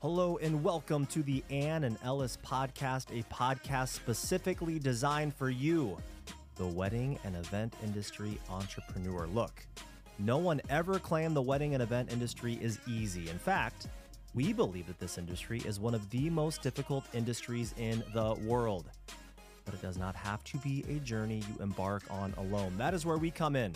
[0.00, 5.96] Hello and welcome to the Anne and Ellis podcast, a podcast specifically designed for you,
[6.54, 9.26] the wedding and event industry entrepreneur.
[9.26, 9.66] Look,
[10.20, 13.28] no one ever claimed the wedding and event industry is easy.
[13.28, 13.88] In fact,
[14.34, 18.84] we believe that this industry is one of the most difficult industries in the world.
[19.64, 22.74] But it does not have to be a journey you embark on alone.
[22.78, 23.72] That is where we come in.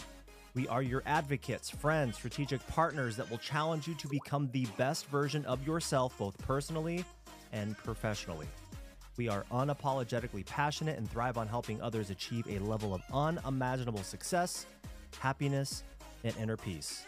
[0.55, 5.07] We are your advocates, friends, strategic partners that will challenge you to become the best
[5.07, 7.07] version of yourself, both personally
[7.53, 8.47] and professionally.
[9.17, 14.67] We are unapologetically passionate and thrive on helping others achieve a level of unimaginable success,
[15.19, 15.85] happiness,
[16.23, 17.07] and inner peace.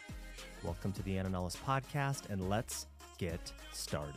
[0.62, 2.86] Welcome to the Ellis podcast, and let's
[3.18, 4.14] get started.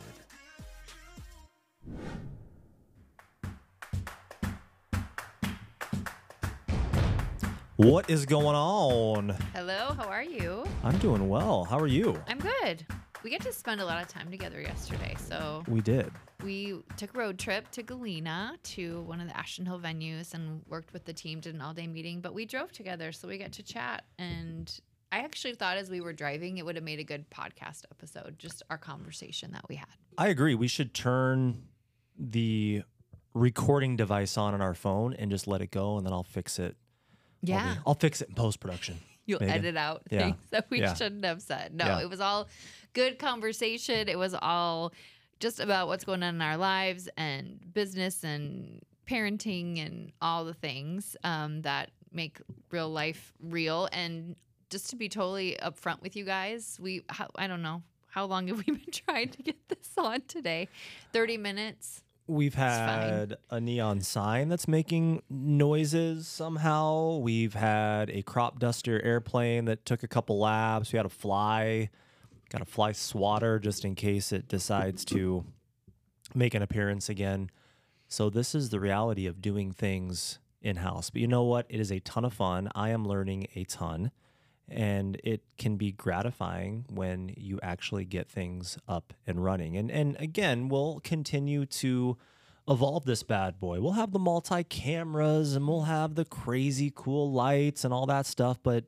[7.78, 9.28] What is going on?
[9.54, 10.64] Hello, how are you?
[10.82, 11.62] I'm doing well.
[11.62, 12.20] How are you?
[12.26, 12.84] I'm good.
[13.22, 15.14] We get to spend a lot of time together yesterday.
[15.16, 16.10] So We did.
[16.42, 20.60] we took a road trip to Galena to one of the Ashton Hill venues and
[20.68, 23.12] worked with the team, did an all day meeting, but we drove together.
[23.12, 24.02] So we got to chat.
[24.18, 24.76] And
[25.12, 28.40] I actually thought as we were driving, it would have made a good podcast episode,
[28.40, 29.86] just our conversation that we had.
[30.18, 30.56] I agree.
[30.56, 31.62] We should turn
[32.18, 32.82] the
[33.34, 36.58] recording device on on our phone and just let it go, and then I'll fix
[36.58, 36.74] it.
[37.44, 37.74] I'll, Yeah.
[37.74, 38.98] be- I'll fix it in post production.
[39.26, 39.54] You'll Megan.
[39.56, 40.18] edit out Yeah.
[40.20, 40.94] things that we Yeah.
[40.94, 41.74] shouldn't have said.
[41.74, 42.00] No, Yeah.
[42.00, 42.48] it was all
[42.94, 44.08] good conversation.
[44.08, 44.92] It was all
[45.40, 50.54] just about what's going on in our lives and business and parenting and all the
[50.54, 52.38] things um, that make
[52.70, 53.88] real life real.
[53.92, 54.34] And
[54.70, 58.48] just to be totally upfront with you guys, we, how, I don't know, how long
[58.48, 60.68] have we been trying to get this on today?
[61.12, 62.02] 30 minutes.
[62.28, 67.16] We've had a neon sign that's making noises somehow.
[67.16, 70.92] We've had a crop duster airplane that took a couple laps.
[70.92, 71.88] We had a fly,
[72.50, 75.46] got a fly swatter just in case it decides to
[76.34, 77.50] make an appearance again.
[78.08, 81.08] So this is the reality of doing things in house.
[81.08, 81.64] But you know what?
[81.70, 82.68] It is a ton of fun.
[82.74, 84.10] I am learning a ton.
[84.70, 89.76] And it can be gratifying when you actually get things up and running.
[89.76, 92.18] And and again, we'll continue to
[92.68, 93.80] evolve this bad boy.
[93.80, 98.26] We'll have the multi cameras and we'll have the crazy cool lights and all that
[98.26, 98.84] stuff, but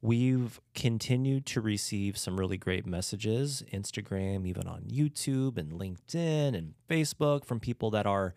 [0.00, 6.74] we've continued to receive some really great messages, Instagram, even on YouTube and LinkedIn and
[6.88, 8.34] Facebook from people that are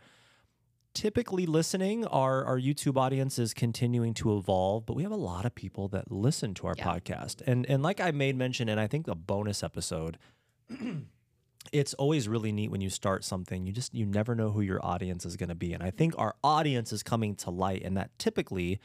[0.93, 2.05] typically listening.
[2.05, 5.87] Our our YouTube audience is continuing to evolve, but we have a lot of people
[5.89, 6.85] that listen to our Yeah.
[6.87, 7.41] podcast.
[7.45, 10.17] And and like I made mention and I think a bonus episode
[11.71, 13.65] it's always really neat when you start something.
[13.65, 15.73] You just you never know who your audience is going to be.
[15.73, 18.79] And I think our audience is coming to light and that typically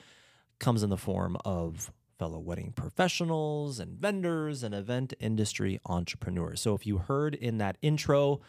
[0.58, 6.60] comes in the form of fellow wedding professionals and vendors and event industry entrepreneurs.
[6.62, 8.40] So if you heard in that intro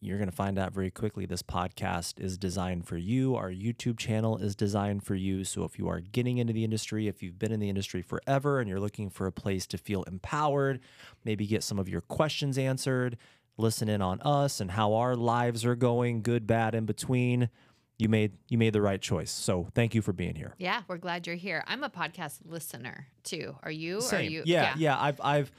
[0.00, 3.36] you're going to find out very quickly this podcast is designed for you.
[3.36, 5.44] Our YouTube channel is designed for you.
[5.44, 8.60] So if you are getting into the industry, if you've been in the industry forever
[8.60, 10.80] and you're looking for a place to feel empowered,
[11.24, 13.18] maybe get some of your questions answered,
[13.58, 17.50] listen in on us and how our lives are going, good, bad, in between,
[17.98, 19.30] you made you made the right choice.
[19.30, 20.54] So thank you for being here.
[20.56, 21.62] Yeah, we're glad you're here.
[21.66, 23.56] I'm a podcast listener too.
[23.62, 23.98] Are you?
[23.98, 24.30] Are Same.
[24.30, 24.42] you?
[24.46, 25.52] yeah, yeah, I've I've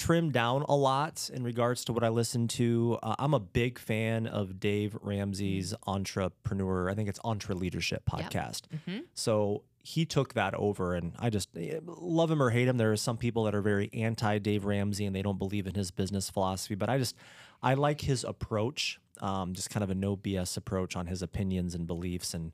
[0.00, 2.98] trimmed down a lot in regards to what I listen to.
[3.02, 6.88] Uh, I'm a big fan of Dave Ramsey's entrepreneur.
[6.88, 8.62] I think it's EntreLeadership podcast.
[8.88, 9.04] Mhm.
[9.12, 12.78] So he took that over, and I just eh, love him or hate him.
[12.78, 15.74] There are some people that are very anti Dave Ramsey and they don't believe in
[15.74, 17.14] his business philosophy, but I just
[17.62, 18.98] I like his approach.
[19.20, 22.52] Um, just kind of a no BS approach on his opinions and beliefs, and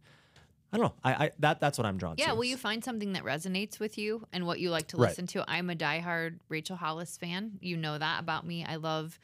[0.73, 0.95] I don't know.
[1.05, 2.23] I, I that that's what I'm drawn to.
[2.23, 5.09] Yeah, will you find something that resonates with you and what you like to Right.
[5.09, 5.45] listen to?
[5.49, 7.59] I'm a diehard Rachel Hollis fan.
[7.61, 8.65] You know that about me.
[8.65, 9.19] I love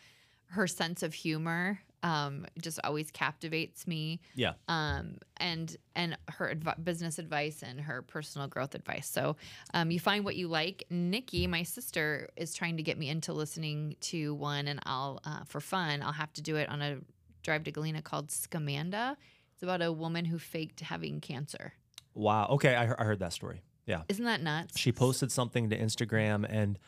[0.50, 1.80] her sense of humor.
[2.04, 4.20] Um, just always captivates me.
[4.34, 4.54] Yeah.
[4.66, 9.08] Um, and and her adv- business advice and her personal growth advice.
[9.08, 9.36] So
[9.72, 10.84] um, you find what you like.
[10.90, 15.44] Nikki, my sister, is trying to get me into listening to one, and I'll uh,
[15.46, 16.98] for fun, I'll have to do it on a
[17.44, 19.16] drive to Galena called Scamanda.
[19.62, 21.74] It's about a woman who faked having cancer.
[22.14, 22.48] Wow.
[22.50, 23.62] Okay, I, I heard that story.
[23.86, 24.02] Yeah.
[24.08, 24.76] Isn't that nuts?
[24.76, 26.80] she posted something to Instagram and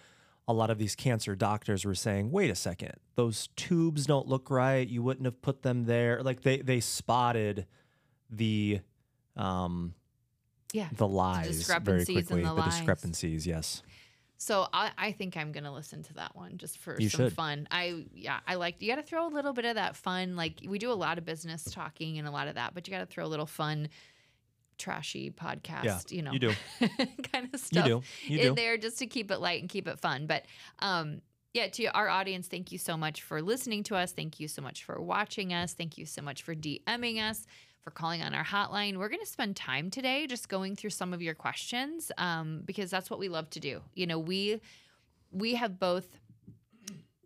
[0.49, 2.95] a lot of these cancer doctors were saying, "Wait a second.
[3.15, 4.87] Those tubes don't look right.
[4.89, 7.67] You wouldn't have put them there." Like they they spotted
[8.29, 8.81] the
[9.37, 9.95] um
[10.73, 10.89] Yeah.
[10.97, 12.43] the lies very quickly.
[12.43, 13.85] the the discrepancies, yes.
[14.37, 17.33] So I, I think I'm gonna listen to that one just for You some should.
[17.33, 17.69] fun.
[17.71, 20.37] I yeah, I like you got to throw a little bit of that fun.
[20.37, 22.93] Like we do a lot of business talking and a lot of that, but you
[22.93, 23.89] got to throw a little fun,
[24.77, 25.85] trashy podcast.
[25.85, 26.53] yeah, you know, you do.
[27.33, 28.33] kind of stuff You do.
[28.33, 28.55] You in do.
[28.61, 30.27] there just to keep it light and keep it fun.
[30.27, 30.45] But
[30.81, 31.21] um,
[31.53, 34.13] yeah, to our audience, thank you so much for listening to us.
[34.13, 35.73] Thank you so much for watching us.
[35.75, 37.47] Thank you so much for DMing us,
[37.85, 38.97] for calling on our hotline.
[38.97, 42.91] We're going to spend time today just going through some of your questions um, because
[42.91, 43.83] that's what we love to do.
[43.95, 44.61] You know, we
[45.31, 46.07] we have both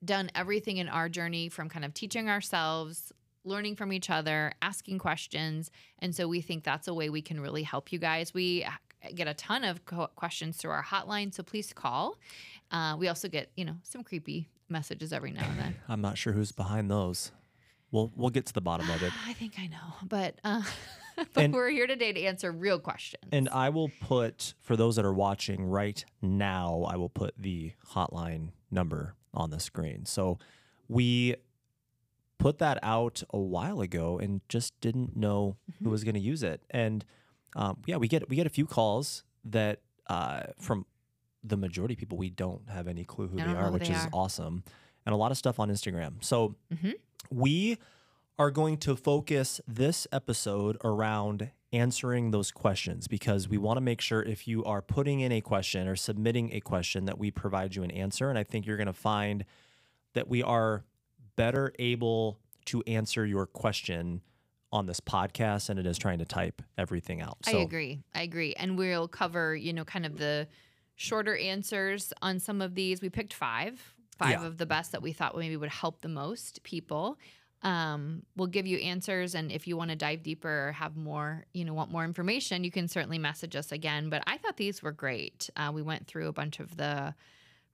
[0.04, 3.12] done everything in our journey from kind of teaching ourselves,
[3.44, 5.70] learning from each other, asking questions,
[6.00, 8.34] and so we think that's a way we can really help you guys.
[8.34, 8.66] We
[9.14, 9.84] get a ton of
[10.16, 12.16] questions through our hotline, so please call.
[12.72, 15.76] Uh, we also get, you know, some creepy messages every now and then.
[15.88, 17.30] I'm not sure who's behind those.
[17.90, 19.12] We'll we'll get to the bottom of it.
[19.26, 20.62] I think I know, but uh,
[21.16, 23.24] but And- we're here today to answer real questions.
[23.32, 27.72] And I will put for those that are watching right now, I will put the
[27.92, 30.04] hotline number on the screen.
[30.04, 30.38] So
[30.88, 31.36] we
[32.38, 36.42] put that out a while ago and just didn't know who was going to use
[36.42, 36.62] it.
[36.70, 37.04] And
[37.56, 40.86] um, yeah, we get we get a few calls that uh, from
[41.42, 43.94] the majority of people we don't have any clue who they are, who which they
[43.94, 44.10] is are.
[44.12, 44.62] awesome,
[45.06, 46.22] and a lot of stuff on Instagram.
[46.22, 46.94] So Mhm.
[47.30, 47.78] We
[48.38, 54.00] are going to focus this episode around answering those questions because we want to make
[54.00, 57.74] sure if you are putting in a question or submitting a question that we provide
[57.74, 58.30] you an answer.
[58.30, 59.44] And I think you're going to find
[60.14, 60.84] that we are
[61.36, 64.22] better able to answer your question
[64.72, 67.38] on this podcast than it is trying to type everything out.
[67.46, 68.02] I agree.
[68.14, 68.54] I agree.
[68.54, 70.46] And we'll cover, you know, kind of the
[70.96, 73.00] shorter answers on some of these.
[73.00, 74.46] We picked five, five Yeah.
[74.46, 77.18] of the best that we thought maybe would help the most people.
[77.62, 81.44] Um, we'll give you answers, and if you want to dive deeper or have more,
[81.52, 84.10] you know, want more information, you can certainly message us again.
[84.10, 85.50] But I thought these were great.
[85.56, 87.14] Uh, we went through a bunch of the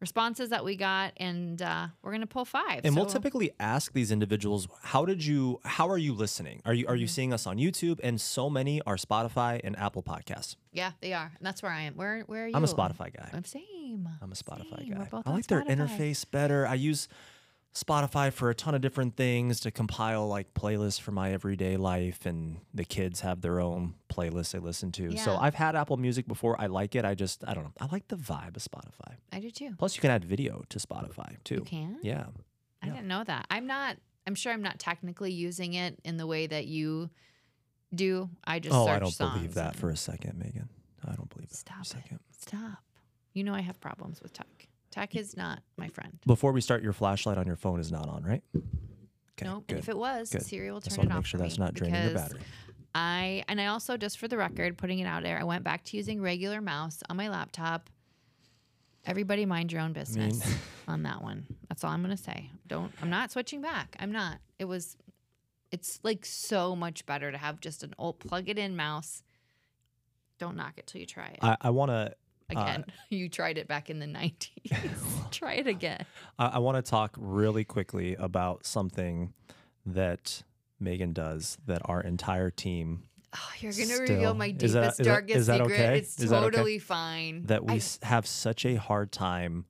[0.01, 2.81] responses that we got, and uh, we're gonna pull five.
[2.85, 6.61] And we'll typically ask these individuals, how did you how are you listening?
[6.65, 7.01] Are you are Mm-hmm.
[7.01, 8.01] you seeing us on YouTube?
[8.03, 10.57] And so many are Spotify and Apple Podcasts.
[10.73, 11.95] yeah, they are, and that's where I am.
[11.95, 12.55] Where, where are you?
[12.57, 13.31] I'm a Spotify guy.
[13.33, 14.09] I'm same.
[14.23, 14.95] I'm a Spotify Same.
[14.99, 15.23] We're guy.
[15.27, 16.67] I like their interface better.
[16.67, 17.09] I use
[17.75, 22.25] Spotify for a ton of different things to compile like playlists for my everyday life,
[22.25, 25.17] and the kids have their own playlists they listen to.
[25.17, 26.61] So I've had Apple Music before.
[26.61, 27.05] I like it.
[27.05, 27.73] I just I don't know.
[27.81, 29.17] I like the vibe of Spotify.
[29.33, 29.75] I do too.
[29.77, 31.57] Plus, you can add video to Spotify too.
[31.57, 31.99] You can.
[32.03, 32.27] Yeah.
[32.81, 32.93] I Yeah.
[32.95, 33.47] didn't know that.
[33.51, 33.97] I'm not.
[34.27, 37.11] I'm sure I'm not technically using it in the way that you
[37.95, 38.31] do.
[38.45, 40.69] I just oh, I don't believe that for a second, Megan.
[41.07, 42.21] I don't believe that Stop for a it.
[42.39, 42.79] Stop.
[43.33, 44.64] You know I have problems with tech.
[44.95, 46.21] Tech is not my friend.
[46.25, 48.45] Before we start, your flashlight on your phone is not on, right?
[48.55, 49.45] Okay.
[49.45, 49.65] nope.
[49.67, 49.75] Good.
[49.75, 50.43] And if it was, Good.
[50.43, 52.41] Siri will Just turn want it off make sure that's not draining your battery.
[52.95, 55.83] I and I also just for the record, putting it out there, I went back
[55.87, 57.91] to using regular mouse on my laptop.
[59.05, 60.41] Everybody mind your own business
[60.87, 61.49] on that one.
[61.69, 62.51] That's all I'm gonna say.
[62.69, 63.97] Don't I'm not switching back.
[63.99, 64.39] I'm not.
[64.61, 64.97] It was
[65.73, 69.25] it's like so much better to have just an old plug it in mouse.
[70.39, 71.39] Don't knock it till you try it.
[71.43, 71.91] I, I want
[72.51, 72.85] to again.
[73.11, 75.31] you tried it back in the 90s.
[75.31, 76.05] try it again.
[76.39, 79.33] I, I want to talk really quickly about something
[79.87, 80.43] that
[80.81, 83.05] Megan does that our entire team
[83.37, 85.75] Oh, you're gonna reveal my deepest, that- darkest is that secret.
[85.75, 85.99] okay?
[85.99, 86.51] It's Is that okay?
[86.57, 87.43] totally fine.
[87.47, 89.65] that we I- have such a hard time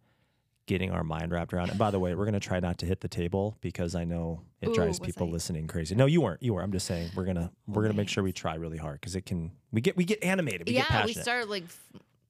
[0.67, 1.71] getting our mind wrapped around.
[1.71, 4.43] And by the way, we're gonna try not to hit the table because I know
[4.61, 5.31] it Ooh, drives people I?
[5.31, 5.95] listeing crazy.
[5.95, 6.43] No, you weren't.
[6.43, 6.63] You were.
[6.63, 9.15] I'm just saying we're gonna oh, we're gonna make sure we try really hard because
[9.17, 10.67] it can we get we get animated.
[10.67, 11.65] We get yeah, we start like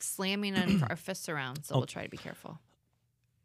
[0.04, 1.78] slamming our, our fists around, so Oh.
[1.78, 2.58] we'll try to be careful.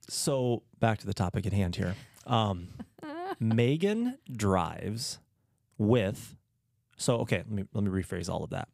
[0.07, 1.95] So back to the topic at hand here.
[2.25, 2.67] Um,
[3.39, 5.19] Megan drives
[5.77, 6.35] with.
[6.97, 8.67] So okay, let me let me rephrase all of that.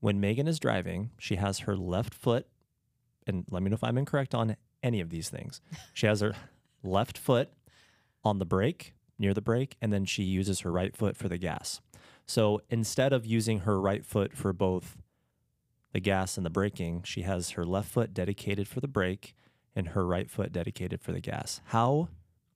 [0.00, 2.46] When Megan is driving, she has her left foot,
[3.26, 5.60] and let me know if I'm incorrect on any of these things.
[5.94, 6.34] She has her
[6.82, 7.50] left foot
[8.22, 11.38] on the brake, near the brake, and then she uses her right foot for the
[11.38, 11.80] gas.
[12.26, 14.96] So instead of using her right foot for both
[15.94, 19.34] the gas and the braking, she has her left foot dedicated for the brake
[19.74, 21.60] and her right foot dedicated for the gas.
[21.66, 22.08] How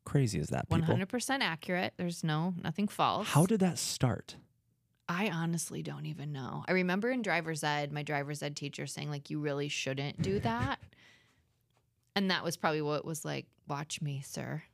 [0.05, 0.85] crazy is that, people?
[0.85, 1.95] hundred percent accurate.
[1.97, 3.29] There's no nothing false.
[3.29, 4.37] How did that start?
[5.09, 6.65] I honestly don't even know.
[6.69, 10.41] I remember in driver's ed, my driver's ed teacher saying like you really shouldn't do
[10.41, 10.81] that.
[12.17, 14.65] and that was probably what was like, watch me, sir.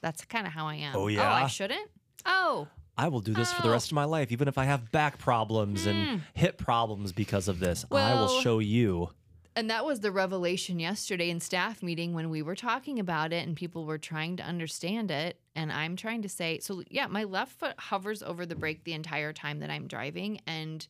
[0.00, 0.96] That's kind of how I am.
[0.96, 1.30] Oh, yeah.
[1.30, 1.44] Oh.
[1.44, 1.90] I shouldn't?
[2.26, 2.68] Oh.
[2.96, 3.72] I will do this for the Oh.
[3.72, 7.58] rest of my life, even if I have back problems and hip problems because of
[7.60, 7.84] this.
[7.90, 9.10] I will show you.
[9.56, 13.46] And that was the revelation yesterday in staff meeting when we were talking about it
[13.46, 15.38] and people were trying to understand it.
[15.54, 18.94] And I'm trying to say, so yeah, my left foot hovers over the brake the
[18.94, 20.40] entire time that I'm driving.
[20.46, 20.86] And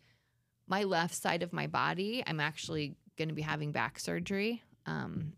[0.66, 5.34] my left side of my body, I'm actually going to be having back surgery, um,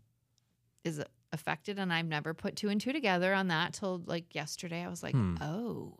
[0.85, 1.79] is affected.
[1.79, 4.83] And I've never put two and two together on that till like yesterday.
[4.83, 5.35] I was like, Hmm.
[5.41, 5.97] oh,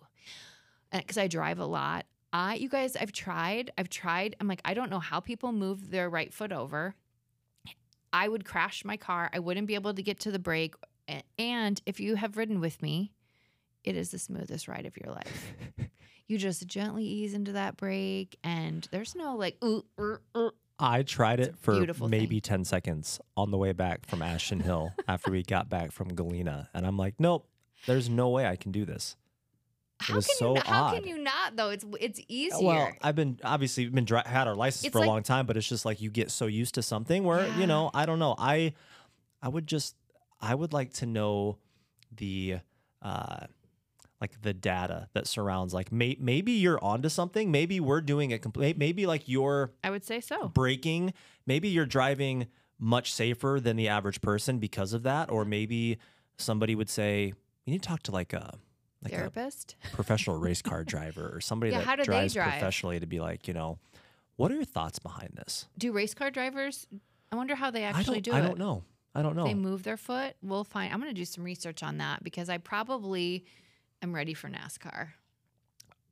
[0.92, 2.06] because I drive a lot.
[2.34, 3.72] I, you guys, I've tried.
[3.78, 4.36] I've tried.
[4.40, 6.96] I'm like, I don't know how people move their right foot over.
[8.12, 9.30] I would crash my car.
[9.34, 10.76] I wouldn't be able to get to the brake.
[11.38, 13.12] And if you have ridden with me,
[13.84, 15.54] it is the smoothest ride of your life.
[16.28, 20.54] you just gently ease into that brake, and there's no like, ooh, er, er.
[20.80, 22.20] I tried it for beautiful thing.
[22.20, 26.14] maybe 10 seconds on the way back from Ashton Hill after we got back from
[26.14, 26.70] Galena.
[26.74, 27.48] And I'm like, nope,
[27.88, 29.16] there's no way I can do this.
[30.00, 30.54] How was can so you?
[30.56, 30.94] not- How odd.
[30.96, 31.70] can you not though?
[31.70, 32.66] It's it's easier.
[32.68, 35.46] Well, I've been obviously been dri- had our license It's for like- a long time,
[35.46, 37.60] but it's just like you get so used to something where Yeah.
[37.60, 38.36] you know I don't know.
[38.38, 38.74] I
[39.42, 39.96] I would just
[40.40, 41.58] I would like to know
[42.16, 42.58] the
[43.02, 43.48] uh
[44.22, 47.52] like the data that surrounds like may, maybe you're onto something.
[47.52, 48.78] Maybe we're doing it complete.
[48.78, 50.50] Maybe like you're I would say so.
[50.50, 51.14] Breaking.
[51.46, 52.48] Maybe you're driving
[52.80, 55.98] much safer than the average person because of that, or maybe
[56.38, 57.34] somebody would say
[57.66, 58.54] you need to talk to like a
[59.04, 59.76] like a Therapist.
[59.94, 62.52] professional race car driver or somebody Yeah, that how do they drives drive?
[62.52, 63.80] professionally to be like, you know,
[64.36, 65.68] what are your thoughts behind this?
[65.78, 66.88] Do race car drivers?
[67.32, 68.84] I wonder how they actually do I don't know.
[69.14, 69.46] I don't know.
[69.46, 70.36] They move their foot.
[70.44, 70.94] We'll find.
[70.94, 73.46] I'm going to do some research on that because I probably
[74.02, 75.10] am ready for NASCAR.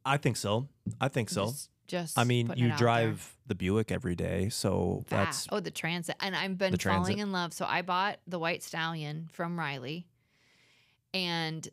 [0.03, 0.67] I think so.
[0.99, 1.45] I think so.
[1.45, 6.15] Just, just I mean, you drive the Buick every day, so that's oh the transit,
[6.19, 7.19] and I've been falling Transit.
[7.19, 7.53] in love.
[7.53, 10.07] So I bought the white stallion from Riley,
[11.13, 11.67] and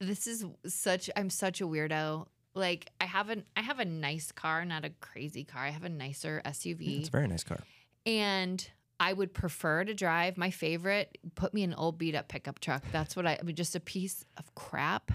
[0.00, 1.10] this is such.
[1.16, 2.26] I'm such a weirdo.
[2.54, 5.62] Like I have an I have a nice car, not a crazy car.
[5.64, 7.00] I have a nicer SUV.
[7.00, 7.58] it's a very nice car.
[8.06, 8.68] and
[9.00, 11.18] I would prefer to drive my favorite.
[11.36, 12.82] Put me in an old beat up pickup truck.
[12.90, 13.54] That's what I, I mean.
[13.54, 15.12] Just a piece of crap.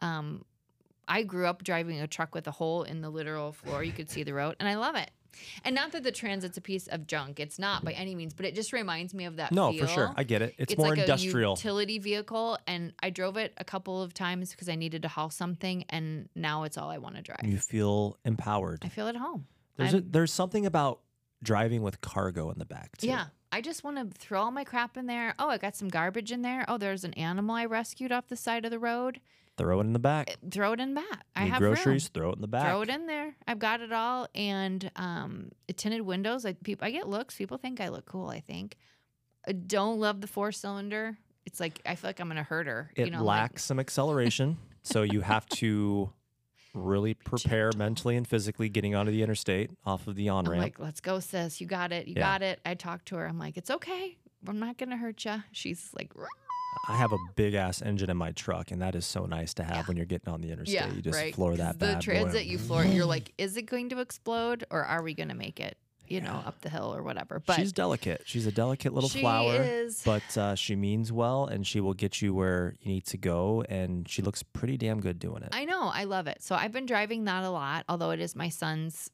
[0.00, 0.44] Um,
[1.08, 3.82] I grew up driving a truck with a hole in the literal floor.
[3.82, 5.10] You could see the road, and I love it.
[5.64, 7.40] And not that the Transit's a piece of junk.
[7.40, 9.52] It's not by any means, but it just reminds me of that.
[9.52, 9.86] No, feel.
[9.86, 10.14] for sure.
[10.16, 10.54] I get it.
[10.58, 11.52] It's, more like industrial.
[11.52, 15.08] a utility vehicle, and I drove it a couple of times because I needed to
[15.08, 17.40] haul something, and now it's all I want to drive.
[17.44, 18.80] you feel empowered.
[18.82, 19.46] I feel at home.
[19.76, 21.00] There's a, there's something about
[21.42, 23.08] driving with cargo in the back too.
[23.08, 23.26] Yeah.
[23.54, 25.34] I just want to throw all my crap in there.
[25.38, 26.64] Oh, I got some garbage in there.
[26.68, 29.20] Oh, there's an animal I rescued off the side of the road.
[29.58, 30.36] Throw it in the back.
[30.50, 31.24] Throw it in the back.
[31.36, 32.10] I Need have groceries, room.
[32.14, 32.66] throw it in the back.
[32.70, 33.34] Throw it in there.
[33.46, 36.44] I've got it all, and um, tinted windows.
[36.44, 37.36] Like people, I get looks.
[37.36, 38.28] People think I look cool.
[38.28, 38.76] I think.
[39.46, 41.18] I don't love the four cylinder.
[41.44, 42.90] It's like I feel like I'm gonna hurt her.
[42.96, 46.10] It you know, like- lacks some acceleration, so you have to
[46.74, 47.78] really prepare gentle.
[47.86, 50.62] mentally and physically getting onto the interstate off of the on ramp.
[50.62, 51.60] like, let's go, sis.
[51.60, 52.06] You got it.
[52.08, 52.22] You Yeah.
[52.22, 52.60] got it.
[52.64, 53.26] I talked to her.
[53.26, 54.16] I'm like, it's okay.
[54.48, 55.42] I'm not gonna hurt you.
[55.52, 56.12] She's like,
[56.88, 59.64] I have a big ass engine in my truck, and that is so nice to
[59.64, 59.82] have Yeah.
[59.84, 60.74] when you're getting on the interstate.
[60.74, 61.34] yeah, you just right.
[61.34, 62.50] floor that the transit boy.
[62.50, 62.84] you floor.
[62.84, 65.76] You're like, is it going to explode, or are we gonna make it?
[66.08, 67.40] You know, up the hill or whatever.
[67.40, 68.22] But she's delicate.
[68.26, 70.02] She's a delicate little she flower, is.
[70.04, 73.64] but uh, she means well, and she will get you where you need to go.
[73.68, 75.50] And she looks pretty damn good doing it.
[75.52, 75.84] I know.
[75.94, 76.42] I love it.
[76.42, 79.10] So I've been driving that a lot, although it is my son's.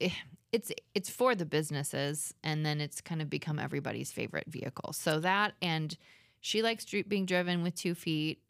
[0.00, 0.08] eh,
[0.52, 4.92] It's it's for the businesses, and then it's kind of become everybody's favorite vehicle.
[4.94, 5.98] So that and
[6.42, 8.40] she likes being driven with two feet.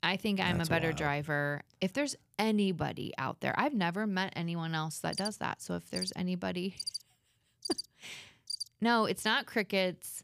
[0.00, 0.96] I think I'm That's a better wild.
[0.96, 1.62] driver.
[1.80, 5.60] If there's anybody out there, I've never met anyone else that does that.
[5.60, 6.76] So if there's anybody,
[8.80, 10.22] no, it's not crickets.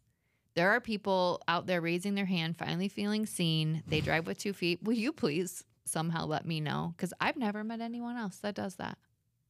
[0.54, 3.82] There are people out there raising their hand, finally feeling seen.
[3.86, 4.82] They drive with two feet.
[4.82, 6.94] Will you please somehow let me know?
[6.96, 8.96] Because I've never met anyone else that does that.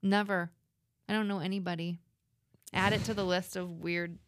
[0.03, 0.51] Never.
[1.07, 2.01] I don't know anybody.
[2.73, 4.19] Add it to the list of weird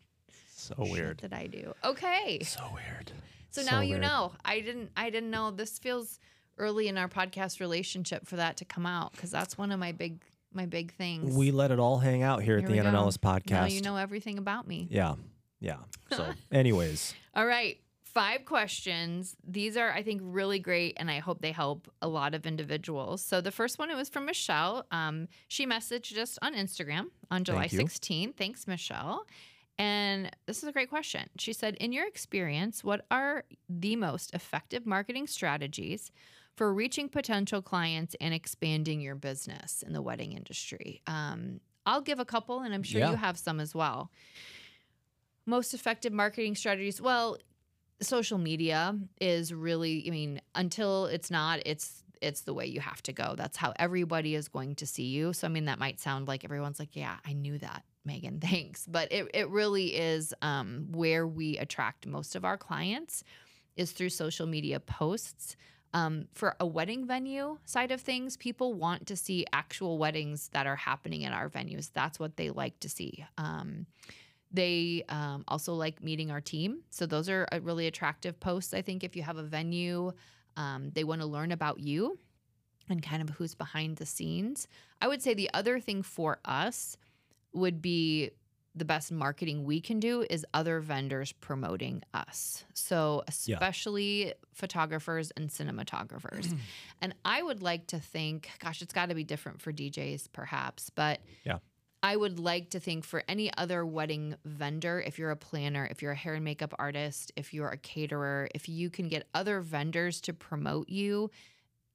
[0.55, 1.19] so weird.
[1.19, 1.75] that I do.
[1.85, 2.41] Okay.
[2.43, 3.13] So weird.
[3.51, 4.33] So So now you know.
[4.45, 6.19] I didn't I didn't know this feels
[6.59, 9.93] early in our podcast relationship for that to come out because that's one of my
[9.93, 11.35] big my big things.
[11.35, 12.93] We let it all hang out here, Here at the Anna.
[12.93, 13.51] Podcast.
[13.51, 14.89] now you know everything about me.
[14.91, 15.15] Yeah.
[15.61, 15.77] Yeah.
[16.13, 17.79] So, anyways, All right.
[18.03, 19.37] Five questions.
[19.47, 23.23] These are, I think, really great, and I hope they help a lot of individuals.
[23.23, 24.85] So the first one it was from Michelle.
[24.91, 27.79] Um, she messaged us on Instagram on July Thank you.
[27.85, 28.35] 16th.
[28.35, 29.27] Thanks, Michelle.
[29.81, 31.31] And this is a great question.
[31.39, 36.13] She said, In your experience, what are the most effective marketing strategies
[36.55, 41.01] for reaching potential clients and expanding your business in the wedding industry?
[41.07, 43.11] Um, I'll give a couple, and I'm sure Yeah.
[43.13, 44.11] you have some as well.
[45.47, 47.01] Most effective marketing strategies.
[47.01, 47.39] Well,
[48.03, 53.03] social media is really i mean until it's not it's it's the way you have
[53.03, 56.01] to go that's how everybody is going to see you so i mean that might
[56.01, 60.35] sound like everyone's like yeah i knew that megan thanks but it, it really is
[60.43, 63.25] um, where we attract most of our clients
[63.77, 65.57] is through social media posts
[65.93, 70.67] um, for a wedding venue side of things people want to see actual weddings that
[70.67, 73.87] are happening in our venues that's what they like to see um,
[74.53, 76.81] they um, also like meeting our team.
[76.91, 78.75] So those are uh, really attractive posts.
[78.75, 80.13] I think if you have a venue,
[80.57, 82.19] um, they want to learn about you
[82.89, 84.67] and kind of who's behind the scenes.
[85.01, 86.97] I would say the other thing for us
[87.53, 88.31] would be
[88.75, 92.65] the best marketing we can do is other vendors promoting us.
[92.73, 93.57] So, Yeah.
[93.57, 96.57] especially photographers and cinematographers.
[97.03, 100.91] and I would like to think, gosh, it's got to be different for DJs perhaps,
[100.91, 101.59] but Yeah.
[102.03, 106.01] I would like to think for any other wedding vendor, if you're a planner, if
[106.01, 109.61] you're a hair and makeup artist, if you're a caterer, if you can get other
[109.61, 111.31] vendors to promote you,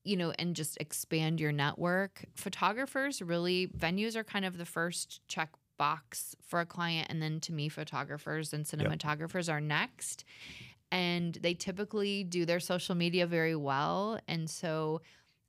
[0.06, 2.24] you know, and just expand your network.
[2.36, 7.08] Photographers really, venues are kind of the first check box for a client.
[7.10, 10.24] And then to me, photographers and cinematographers are next.
[10.92, 14.20] And they typically do their social media very well.
[14.28, 15.02] And so,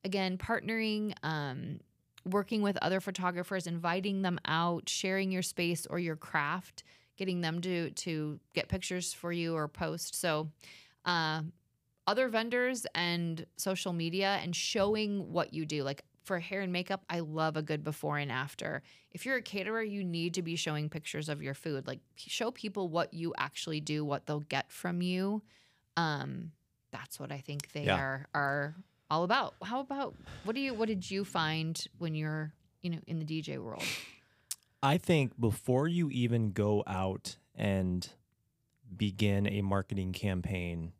[0.04, 1.80] again, partnering, um,
[2.24, 6.82] working with other photographers, inviting them out, sharing your space or your craft,
[7.16, 10.14] getting them to to get pictures for you or post.
[10.14, 10.48] So,
[11.04, 11.42] uh,
[12.06, 15.82] other vendors and social media and showing what you do.
[15.82, 18.82] Like for hair and makeup, I love a good before and after.
[19.12, 21.86] If you're a caterer, you need to be showing pictures of your food.
[21.86, 25.42] Like show people what you actually do, what they'll get from you.
[25.96, 26.52] Um,
[26.92, 27.96] that's what I think they Yeah.
[27.96, 28.74] are are
[29.10, 29.54] all about.
[29.62, 33.24] How about what do you what did you find when you're you know in the
[33.24, 33.88] DJ world?
[34.82, 38.08] I think before you even go out and
[38.96, 40.92] begin a marketing campaign,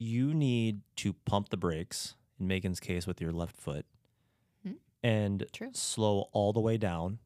[0.00, 3.86] you need to pump the brakes, in Megan's case, with your left foot,
[4.64, 4.72] Hmm.
[5.04, 5.70] and True.
[5.72, 7.18] slow all the way down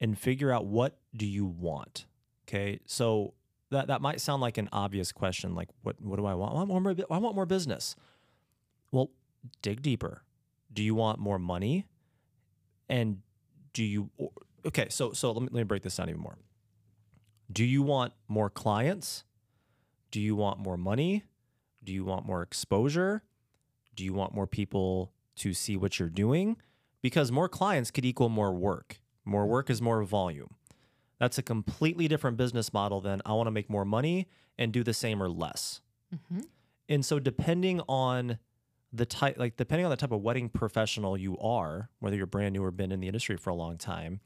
[0.00, 2.06] and figure out what do you want.
[2.48, 2.80] Okay.
[2.86, 3.34] So
[3.70, 6.52] that, that might sound like an obvious question, like what what do I want?
[6.56, 7.96] I want more, I want more business.
[8.92, 9.10] Well,
[9.60, 10.22] dig deeper.
[10.72, 11.86] Do you want more money?
[12.88, 13.22] And
[13.72, 14.10] do you
[14.64, 16.38] okay so so let me, let me break this down even more
[17.52, 19.22] do you want more clients
[20.10, 21.24] do you want more money
[21.86, 23.22] do you want more exposure?
[23.94, 26.56] Do you want more people to see what you're doing?
[27.00, 28.98] Because more clients could equal more work.
[29.24, 30.56] More work is more volume.
[31.18, 34.28] That's a completely different business model than i want to make more money
[34.58, 35.80] and do the same or less.
[36.14, 36.42] Mm-hmm.
[36.88, 38.38] and so depending on
[38.92, 42.52] the type like depending on the type of wedding professional you are, whether you're brand
[42.52, 44.20] new or been in the industry for a long time,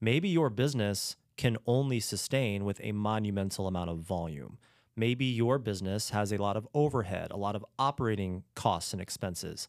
[0.00, 4.58] maybe your business can only sustain with a monumental amount of volume.
[5.00, 9.66] Maybe your business has a lot of overhead, a lot of operating costs and expenses.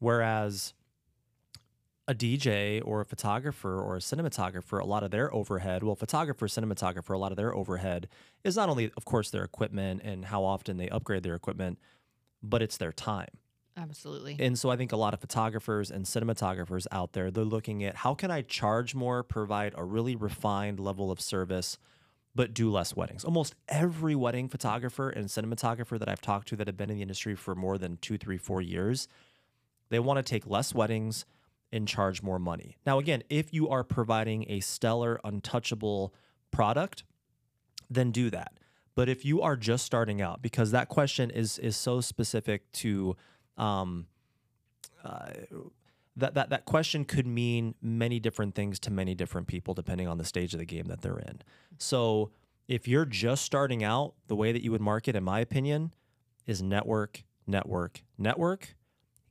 [0.00, 0.74] Whereas
[2.08, 6.48] a DJ or a photographer or a cinematographer, a lot of their overhead, well, photographer,
[6.48, 8.08] cinematographer, a lot of their overhead
[8.42, 11.78] is not only, of course, their equipment and how often they upgrade their equipment,
[12.42, 13.28] but it's their time.
[13.76, 14.36] Absolutely.
[14.40, 17.94] And so I think a lot of photographers and cinematographers out there, they're looking at
[17.94, 21.78] how can I charge more, provide a really refined level of service,
[22.34, 23.24] but do less weddings.
[23.24, 27.02] Almost every wedding photographer and cinematographer that I've talked to that have been in the
[27.02, 29.08] industry for more than two, three, four years,
[29.88, 31.24] they want to take less weddings
[31.72, 32.76] and charge more money.
[32.86, 36.14] Now, again, if you are providing a stellar, untouchable
[36.50, 37.04] product,
[37.88, 38.52] then do that.
[38.94, 43.16] But if you are just starting out, because that question is is so specific to
[43.56, 44.06] um,
[45.04, 45.30] uh,
[46.16, 50.18] that that that question could mean many different things to many different people depending on
[50.18, 51.40] the stage of the game that they're in.
[51.78, 52.30] So
[52.68, 55.92] if you're just starting out, the way that you would market, in my opinion,
[56.46, 58.74] is network, network, network,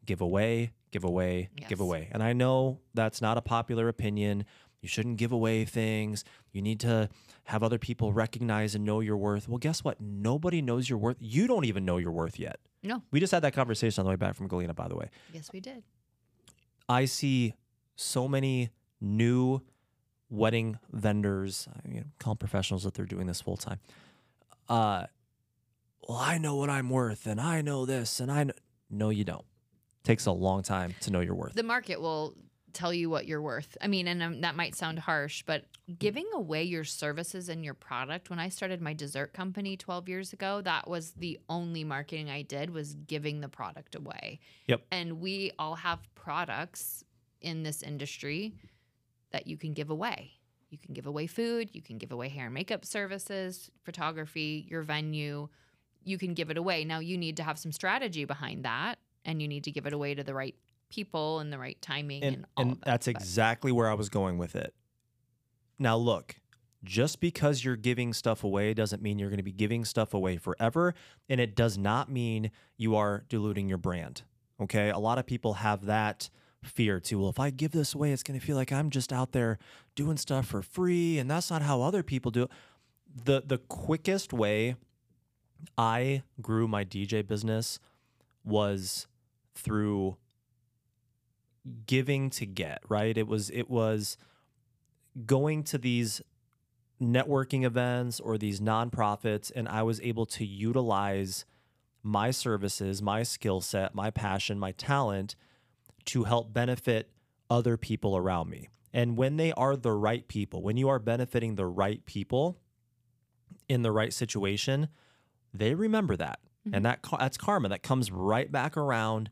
[0.05, 2.09] give away, give away, give away.
[2.11, 4.45] And I know that's not a popular opinion.
[4.81, 6.23] You shouldn't give away things.
[6.51, 7.09] You need to
[7.45, 9.47] have other people recognize and know your worth.
[9.47, 9.99] Well, guess what?
[9.99, 11.17] Nobody knows your worth.
[11.19, 12.59] You don't even know your worth yet.
[12.83, 13.03] No.
[13.11, 15.09] We just had that conversation on the way back from Galena, by the way.
[15.33, 15.83] Yes, we did.
[16.89, 17.53] I see
[17.95, 19.61] so many new
[20.29, 23.79] wedding vendors, I mean, call them professionals that they're doing this full time.
[24.67, 25.05] Uh,
[26.07, 28.53] well, I know what I'm worth, and I know this, and I know.
[28.89, 29.45] No, you don't.
[30.03, 31.53] Takes a long time to know your worth.
[31.53, 32.33] The market will
[32.73, 33.77] tell you what you're worth.
[33.81, 35.65] I mean, and um, that might sound harsh, but
[35.97, 38.29] giving away your services and your product.
[38.29, 42.43] When I started my dessert company 12 years ago, that was the only marketing I
[42.43, 44.39] did was giving the product away.
[44.67, 44.81] Yep.
[44.91, 47.03] And we all have products
[47.41, 48.53] in this industry
[49.31, 50.33] that you can give away.
[50.69, 54.83] You can give away food, you can give away hair and makeup services, photography, your
[54.83, 55.49] venue.
[56.03, 56.85] You can give it away.
[56.85, 59.93] Now you need to have some strategy behind that and you need to give it
[59.93, 60.55] away to the right
[60.89, 62.85] people and the right timing and, and, all and that.
[62.85, 64.73] that's But- exactly where I was going with it.
[65.77, 66.35] Now, look,
[66.83, 70.37] just because you're giving stuff away doesn't mean you're going to be giving stuff away
[70.37, 70.93] forever.
[71.29, 74.23] And it does not mean you are diluting your brand.
[74.61, 74.89] Okay.
[74.89, 76.29] A lot of people have that
[76.63, 77.19] fear too.
[77.19, 79.57] Well, if I give this away, it's going to feel like I'm just out there
[79.95, 81.17] doing stuff for free.
[81.17, 82.51] And that's not how other people do it.
[83.25, 84.75] The, the quickest way
[85.77, 87.79] I grew my DJ business
[88.43, 89.07] was
[89.55, 90.17] through
[91.85, 93.17] giving to get, right?
[93.17, 94.17] It was it was
[95.25, 96.21] going to these
[97.01, 101.45] networking events or these nonprofits, and I was able to utilize
[102.03, 105.35] my services, my skill set, my passion, my talent
[106.05, 107.11] to help benefit
[107.49, 108.69] other people around me.
[108.93, 112.57] And when they are the right people, when you are benefiting the right people
[113.67, 114.89] in the right situation,
[115.53, 116.39] they remember that.
[116.67, 116.75] Mm-hmm.
[116.75, 119.29] And that that's karma that comes right back around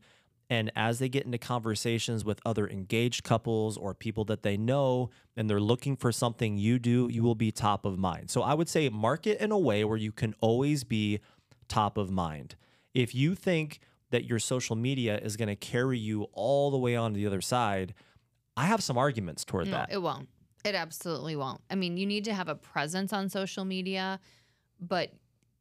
[0.50, 5.10] and as they get into conversations with other engaged couples or people that they know
[5.36, 8.30] and they're looking for something you do, you will be top of mind.
[8.30, 11.20] So I would say market in a way where you can always be
[11.68, 12.56] top of mind.
[12.94, 13.80] If you think
[14.10, 17.26] that your social media is going to carry you all the way on to the
[17.26, 17.92] other side,
[18.56, 19.92] I have some arguments toward no, that.
[19.92, 20.28] It won't.
[20.64, 21.60] It absolutely won't.
[21.70, 24.18] I mean, you need to have a presence on social media,
[24.80, 25.12] but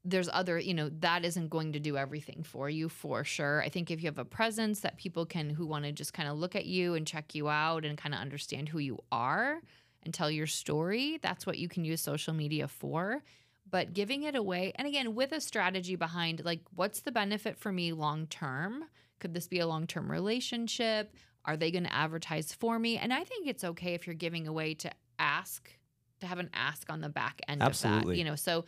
[0.09, 3.61] there's other, you know, that isn't going to do everything for you for sure.
[3.61, 6.29] I think if you have a presence that people can who want to just kind
[6.29, 9.59] of look at you and check you out and kind of understand who you are
[10.03, 13.21] and tell your story, that's what you can use social media for.
[13.69, 17.73] But giving it away, and again, with a strategy behind like, what's the benefit for
[17.73, 18.85] me long term?
[19.19, 21.13] Could this be a long term relationship?
[21.43, 22.97] Are they going to advertise for me?
[22.97, 25.69] And I think it's okay if you're giving away to ask,
[26.21, 27.99] to have an ask on the back end Absolutely.
[27.99, 28.15] of that.
[28.15, 28.63] You know, so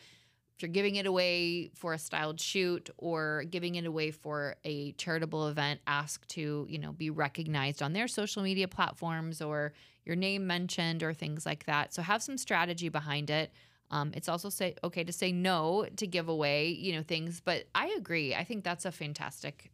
[0.60, 4.92] if you're giving it away for a styled shoot or giving it away for a
[4.94, 9.72] charitable event, ask to, you know, be recognized on their social media platforms or
[10.04, 11.94] your name mentioned or things like that.
[11.94, 13.54] So have some strategy behind it.
[13.90, 17.40] Um, it's also say okay to say no to give away, you know, things.
[17.40, 18.36] But I agree.
[18.36, 19.72] I think that's a fantastic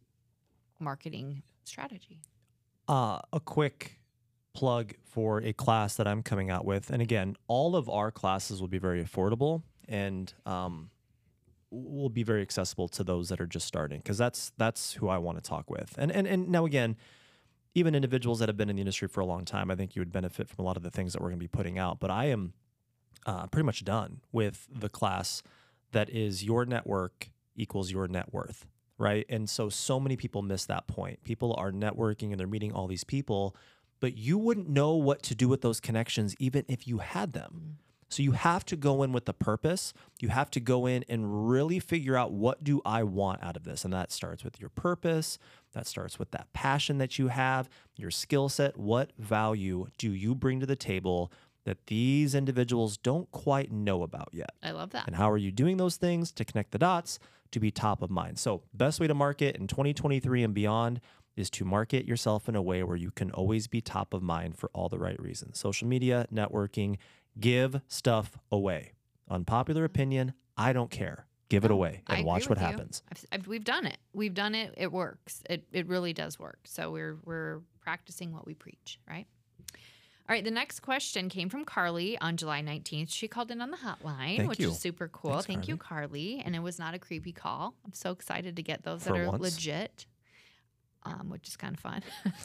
[0.78, 2.20] marketing strategy.
[2.86, 3.98] Uh, a quick
[4.54, 8.60] plug for a class that I'm coming out with, and again, all of our classes
[8.60, 10.90] will be very affordable and um,
[11.70, 15.18] will be very accessible to those that are just starting because that's that's who I
[15.18, 15.94] want to talk with.
[15.98, 16.96] And and and now again,
[17.74, 20.00] even individuals that have been in the industry for a long time, I think you
[20.00, 22.00] would benefit from a lot of the things that we're going to be putting out.
[22.00, 22.54] But I am
[23.26, 25.42] uh, pretty much done with the class
[25.92, 28.66] that is your network equals your net worth,
[28.98, 29.26] right?
[29.28, 31.24] And so so many people miss that point.
[31.24, 33.56] People are networking and they're meeting all these people,
[34.00, 37.52] but you wouldn't know what to do with those connections even if you had them.
[37.52, 37.85] Mm-hmm.
[38.08, 39.92] So you have to go in with a purpose.
[40.20, 43.64] You have to go in and really figure out what do I want out of
[43.64, 43.84] this?
[43.84, 45.38] And that starts with your purpose.
[45.72, 48.76] That starts with that passion that you have, your skill set.
[48.76, 51.32] What value do you bring to the table
[51.64, 54.50] that these individuals don't quite know about yet?
[54.62, 55.06] I love that.
[55.06, 57.18] And how are you doing those things to connect the dots
[57.50, 58.38] to be top of mind?
[58.38, 61.00] So, best way to market in 2023 and beyond
[61.36, 64.56] is to market yourself in a way where you can always be top of mind
[64.56, 65.58] for all the right reasons.
[65.58, 66.96] Social media, networking,
[67.38, 68.92] give stuff away.
[69.28, 71.26] Unpopular opinion, I don't care.
[71.48, 73.02] Give it away and watch what happens.
[73.10, 73.98] I've, I've, we've done it.
[74.12, 74.74] We've done it.
[74.76, 75.42] It works.
[75.48, 76.58] It, it really does work.
[76.64, 79.26] So we're we're practicing what we preach, right?
[80.28, 83.12] All right, the next question came from Carly on July 19th.
[83.12, 84.70] She called in on the hotline, Thank which you.
[84.70, 85.30] is super cool.
[85.34, 85.68] Thanks, Thank Carly.
[85.68, 86.42] you, Carly.
[86.44, 87.74] And it was not a creepy call.
[87.84, 89.40] I'm so excited to get those For that are once.
[89.40, 90.04] legit,
[91.04, 92.02] um, which is kind of fun.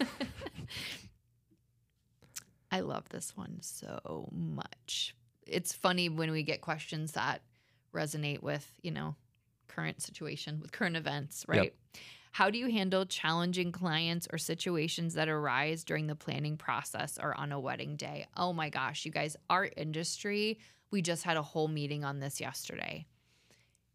[2.71, 5.15] I love this one so much.
[5.45, 7.41] It's funny when we get questions that
[7.93, 9.15] resonate with, you know,
[9.67, 11.73] current situation, with current events, right?
[12.34, 17.38] How do you handle challenging clients or situations that arise during the planning process or
[17.38, 18.25] on a wedding day?
[18.38, 20.57] Oh my gosh, you guys, our industry,
[20.91, 23.05] we just had a whole meeting on this yesterday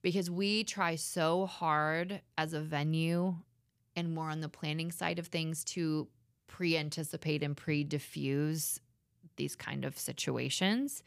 [0.02, 3.34] because we try so hard as a venue
[3.96, 6.06] and more on the planning side of things to
[6.46, 8.80] pre anticipate and pre diffuse
[9.36, 11.02] these kind of situations.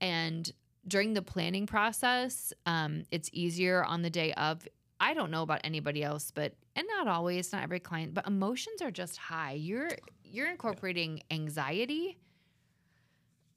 [0.00, 0.50] And
[0.86, 4.66] during the planning process, um, it's easier on the day of.
[5.00, 8.80] I don't know about anybody else, but and not always, not every client, but emotions
[8.80, 9.52] are just high.
[9.52, 9.90] You're
[10.22, 12.16] you're incorporating anxiety,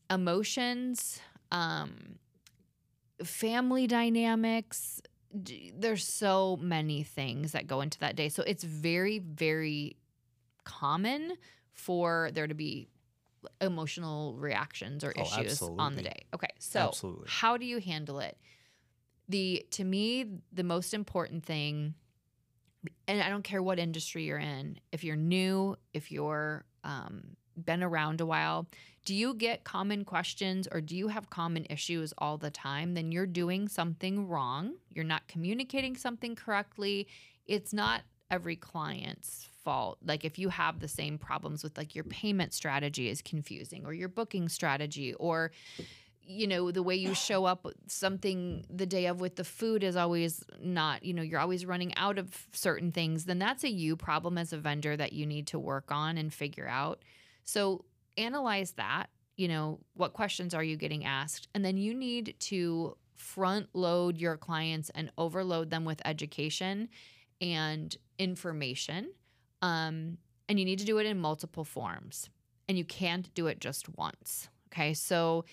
[0.10, 1.19] emotions,
[1.51, 2.17] um,
[3.23, 5.01] family dynamics.
[5.34, 8.30] There's so many things that go into that day.
[8.30, 9.97] So it's very, very
[10.67, 11.38] common
[11.71, 12.89] for there to be
[13.62, 16.25] emotional reactions or Oh, issues on the day.
[16.36, 16.49] Okay.
[16.60, 17.25] So Absolutely.
[17.30, 18.38] how do you handle it?
[19.30, 21.93] The to me, the most important thing,
[23.08, 27.84] and I don't care what industry you're in, if you're new, if you're um, been
[27.84, 28.67] around a while,
[29.06, 32.93] do you get common questions or do you have common issues all the time?
[32.93, 34.75] Then you're doing something wrong.
[34.93, 37.08] You're not communicating something correctly.
[37.45, 39.97] It's not every client's fault.
[40.06, 43.93] Like if you have the same problems with like your payment strategy is confusing or
[43.93, 45.51] your booking strategy or
[46.30, 49.95] you know the way you show up something the day of with the food is
[49.95, 53.95] always not you know you're always running out of certain things then that's a you
[53.95, 57.01] problem as a vendor that you need to work on and figure out
[57.45, 57.86] so
[58.17, 61.47] analyze that you know, what questions are you getting asked?
[61.53, 66.89] And then you need to front load your clients and overload them with education
[67.39, 69.12] and information.
[69.61, 70.17] Um,
[70.49, 72.29] and you need to do it in multiple forms.
[72.67, 74.49] And you can't do it just once.
[74.71, 74.93] Okay.
[74.93, 75.45] So,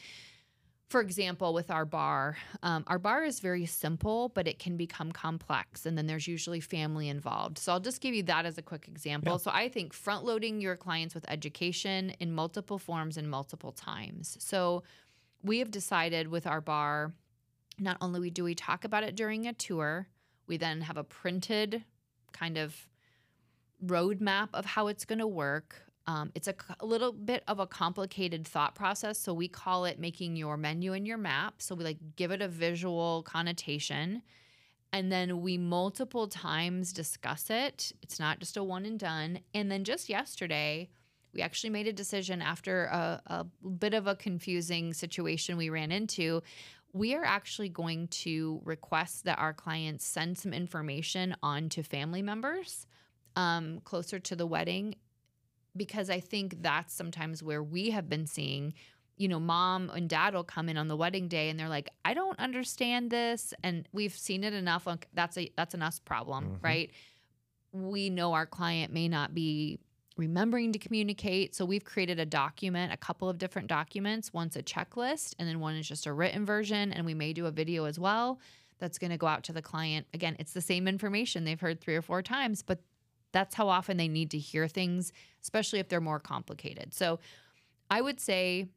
[0.89, 5.13] for example, with our bar, um, our bar is very simple, but it can become
[5.13, 5.87] complex.
[5.87, 7.59] And then there's usually family involved.
[7.59, 9.33] So I'll just give you that as a quick example.
[9.33, 9.39] Yeah.
[9.39, 14.37] So I think front loading your clients with education in multiple forms and multiple times.
[14.41, 14.83] So
[15.43, 17.13] we have decided with our bar,
[17.79, 20.09] not only do we talk about it during a tour,
[20.47, 21.85] we then have a printed
[22.33, 22.77] kind of
[23.87, 25.77] roadmap of how it's going to work.
[26.07, 30.37] Um, it's a little bit of a complicated thought process, so we call it making
[30.37, 31.63] your menu and your map.
[31.63, 34.23] So we like give it a visual connotation,
[34.93, 37.93] and then we multiple times discuss it.
[38.03, 39.41] It's not just a one and done.
[39.55, 40.91] And then just yesterday,
[41.33, 45.91] we actually made a decision after a, a bit of a confusing situation we ran
[45.91, 46.43] into.
[46.93, 52.23] We are actually going to request that our clients send some information on to family
[52.23, 52.87] members
[53.37, 54.95] um, closer to the wedding
[55.77, 58.75] because I think that's sometimes where we have been seeing,
[59.17, 61.91] you know, mom and dad will come in on the wedding day and they're like,
[62.05, 63.53] I don't understand this.
[63.65, 64.87] And we've seen it enough.
[64.87, 66.63] Like that's a that's an us problem, Mhm.
[66.63, 66.91] right?
[67.73, 69.81] We know our client may not be
[70.17, 71.57] remembering to communicate.
[71.57, 74.33] So we've created a document, a couple of different documents.
[74.33, 76.93] One's a checklist, and then one is just a written version.
[76.93, 78.39] And we may do a video as well
[78.79, 80.07] that's going to go out to the client.
[80.15, 82.79] Again, it's the same information they've heard three or four times, but
[83.35, 86.95] that's how often they need to hear things, especially if they're more complicated.
[86.95, 87.19] So
[87.91, 88.69] I would say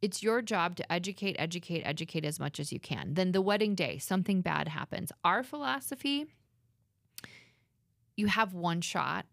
[0.00, 3.12] it's your job to educate, educate, educate as much as you can.
[3.12, 5.12] Then the wedding day, something bad happens.
[5.22, 6.26] Our philosophy
[8.16, 9.26] you have one shot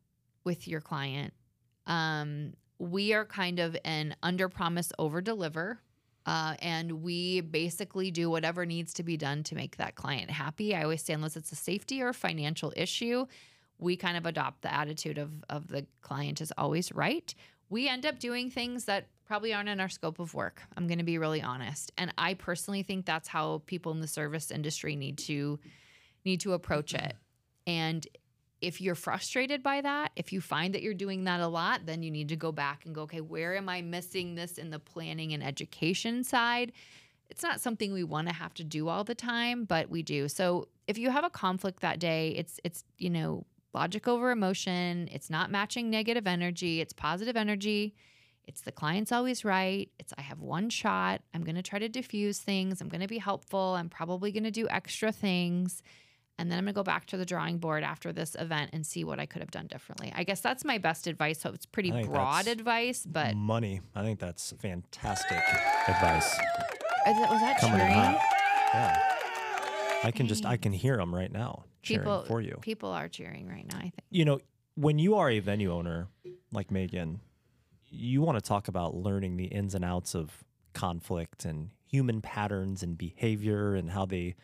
[0.43, 1.33] with your client.
[1.87, 5.79] Um, we are kind of an under promise, over deliver.
[6.25, 10.73] Uh, and we basically do whatever needs to be done to make that client happy.
[10.75, 13.25] I always say, unless it's a safety or financial issue,
[13.83, 17.35] we kind of adopt the attitude of, of the client is always right.
[17.69, 20.61] We end up doing things that probably aren't in our scope of work.
[20.77, 21.91] I'm going to be really honest.
[21.97, 25.59] And I personally think that's how people in the service industry need to
[26.25, 27.15] need to approach it.
[27.67, 28.05] And
[28.61, 32.01] if you're frustrated by that, if you find that you're doing that a lot, then
[32.01, 34.79] you need to go back and go, okay, where am I missing this in the
[34.79, 36.71] planning and education side?
[37.29, 40.29] It's not something we want to have to do all the time, but we do.
[40.29, 45.09] So if you have a conflict that day, it's it's you know logic over emotion.
[45.11, 46.81] It's not matching negative energy.
[46.81, 47.95] It's positive energy.
[48.45, 49.89] It's the client's always right.
[49.99, 51.21] It's I have one shot.
[51.33, 52.81] I'm going to try to diffuse things.
[52.81, 53.75] I'm going to be helpful.
[53.75, 55.81] I'm probably going to do extra things.
[56.37, 58.85] And then I'm going to go back to the drawing board after this event and
[58.85, 60.11] see what I could have done differently.
[60.15, 61.39] I guess that's my best advice.
[61.39, 63.81] So it's pretty broad advice, but money.
[63.95, 65.43] I think that's fantastic
[65.87, 66.33] advice.
[66.33, 67.95] is it, was that Coming cheering?
[67.95, 68.99] Yeah.
[70.03, 72.57] I can just I can hear them right now People for you.
[72.61, 74.01] People are cheering right now, I think.
[74.09, 74.39] You know,
[74.75, 76.07] when you are a venue owner
[76.51, 77.19] like Megan,
[77.89, 80.43] you want to talk about learning the ins and outs of
[80.73, 84.35] conflict and human patterns and behavior and how they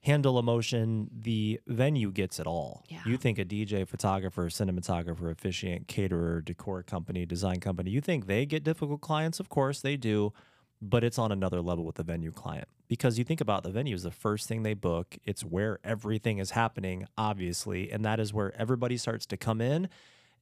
[0.00, 1.08] handle emotion.
[1.10, 2.84] The venue gets it all.
[2.88, 3.00] Yeah.
[3.06, 8.44] You think a DJ, photographer, cinematographer, officiant, caterer, decor company, design company, you think they
[8.44, 9.40] get difficult clients?
[9.40, 10.34] Of course they do,
[10.82, 13.94] but it's on another level with the venue client because you think about the venue
[13.94, 15.16] is the first thing they book.
[15.24, 19.88] It's where everything is happening, obviously, and that is where everybody starts to come in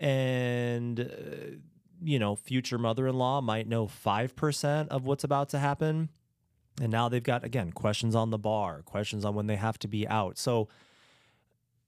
[0.00, 1.56] and uh,
[2.04, 6.08] you know, future mother-in-law might know 5% of what's about to happen.
[6.80, 9.88] And now they've got again questions on the bar, questions on when they have to
[9.88, 10.38] be out.
[10.38, 10.68] So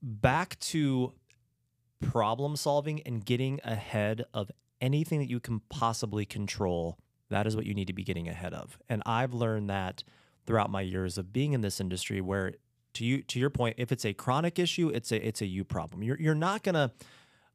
[0.03, 1.13] back to
[2.01, 6.99] problem solving and getting ahead of anything that you can possibly control.
[7.31, 8.79] That is what you need to be getting ahead of.
[8.89, 10.05] And I've learned that
[10.47, 12.53] throughout my years of being in this industry where
[12.95, 15.65] to you to your point, if it's a chronic issue, it's a it's a you
[15.65, 16.03] problem.
[16.03, 16.93] You're you're not gonna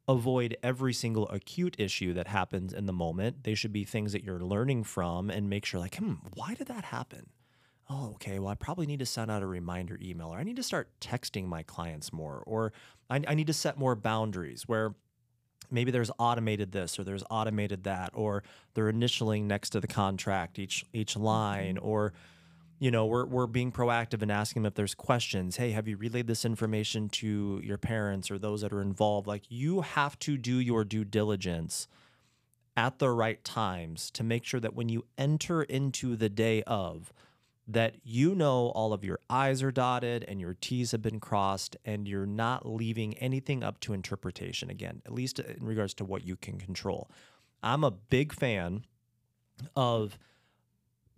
[0.08, 3.44] avoid every single acute issue that happens in the moment.
[3.44, 6.66] They should be things that you're learning from and make sure like, hmm, why did
[6.66, 7.30] that happen?
[7.88, 8.38] Oh, okay.
[8.38, 10.90] Well, I probably need to send out a reminder email, or I need to start
[11.00, 12.72] texting my clients more, or
[13.08, 14.94] I, I need to set more boundaries where
[15.70, 18.42] maybe there's automated this or there's automated that, or
[18.74, 21.24] they're initialing next to the contract each each mm-hmm.
[21.24, 22.12] line, or
[22.80, 25.56] you know, we're we're being proactive and asking them if there's questions.
[25.56, 29.26] Hey, have you relayed this information to your parents or those that are involved?
[29.26, 31.88] Like you have to do your due diligence
[32.76, 37.12] at the right times to make sure that when you enter into the day of
[37.68, 41.76] that you know all of your I's are dotted and your T's have been crossed
[41.84, 46.24] and you're not leaving anything up to interpretation again, at least in regards to what
[46.24, 47.10] you can control.
[47.62, 48.84] I'm a big fan
[49.76, 50.18] of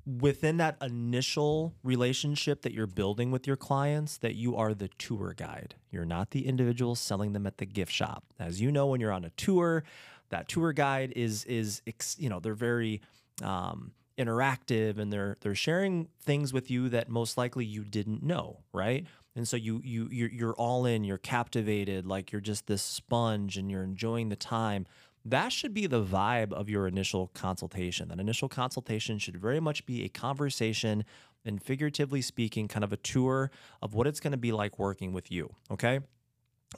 [0.05, 5.33] within that initial relationship that you're building with your clients that you are the tour
[5.37, 5.77] guide.
[5.91, 8.25] You're not the individual selling them at the gift shop.
[8.39, 9.85] As you know when you're on a tour,
[10.31, 11.83] that tour guide is is
[12.19, 13.01] you know, they're very
[13.43, 18.61] um, interactive and they're they're sharing things with you that most likely you didn't know,
[18.73, 19.07] right?
[19.35, 23.57] And so you you you're, you're all in, you're captivated, like you're just this sponge
[23.57, 24.87] and you're enjoying the time
[25.25, 28.09] that should be the vibe of your initial consultation.
[28.09, 31.05] That initial consultation should very much be a conversation
[31.45, 35.13] and figuratively speaking, kind of a tour of what it's going to be like working
[35.13, 35.55] with you.
[35.71, 36.01] Okay.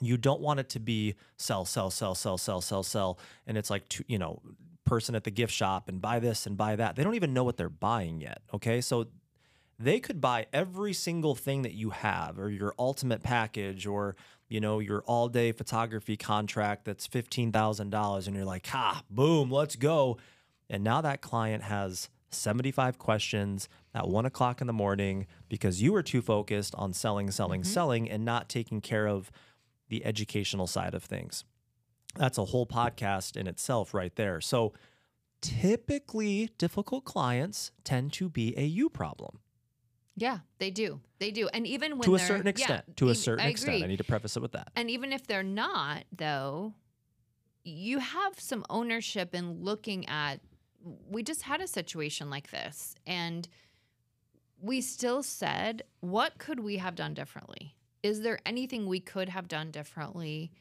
[0.01, 3.19] You don't want it to be sell, sell, sell, sell, sell, sell, sell.
[3.47, 4.41] And it's like, you know,
[4.85, 6.95] person at the gift shop and buy this and buy that.
[6.95, 8.41] They don't even know what they're buying yet.
[8.53, 8.81] Okay.
[8.81, 9.07] So
[9.77, 14.15] they could buy every single thing that you have or your ultimate package or
[14.47, 19.75] you know your all day photography contract that's $15000 and you're like ha boom let's
[19.75, 20.17] go
[20.69, 25.93] and now that client has 75 questions at one o'clock in the morning because you
[25.93, 27.71] were too focused on selling selling mm-hmm.
[27.71, 29.31] selling and not taking care of
[29.89, 31.43] the educational side of things
[32.17, 34.73] that's a whole podcast in itself right there so
[35.41, 39.39] typically difficult clients tend to be a you problem
[40.15, 41.01] yeah, they do.
[41.19, 41.49] They do.
[41.49, 43.97] And even when to a certain extent, yeah, to a certain I extent, I need
[43.97, 44.71] to preface it with that.
[44.75, 46.73] And even if they're not, though,
[47.63, 50.39] you have some ownership in looking at.
[51.09, 53.47] We just had a situation like this, and
[54.61, 57.75] we still said, "What could we have done differently?
[58.03, 60.51] Is there anything we could have done differently?"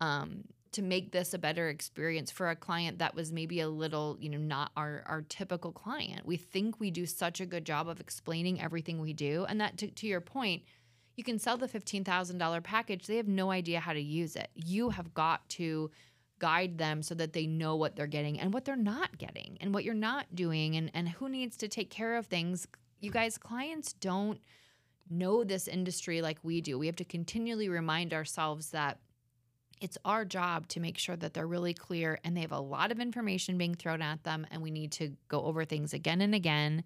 [0.00, 4.16] Um, to make this a better experience for a client that was maybe a little,
[4.20, 6.26] you know, not our our typical client.
[6.26, 9.78] We think we do such a good job of explaining everything we do, and that
[9.78, 10.62] to, to your point,
[11.16, 13.06] you can sell the fifteen thousand dollar package.
[13.06, 14.48] They have no idea how to use it.
[14.54, 15.90] You have got to
[16.38, 19.72] guide them so that they know what they're getting and what they're not getting and
[19.72, 22.66] what you're not doing and and who needs to take care of things.
[23.00, 24.40] You guys, clients don't
[25.10, 26.78] know this industry like we do.
[26.78, 28.98] We have to continually remind ourselves that
[29.80, 32.92] it's our job to make sure that they're really clear and they have a lot
[32.92, 36.34] of information being thrown at them and we need to go over things again and
[36.34, 36.84] again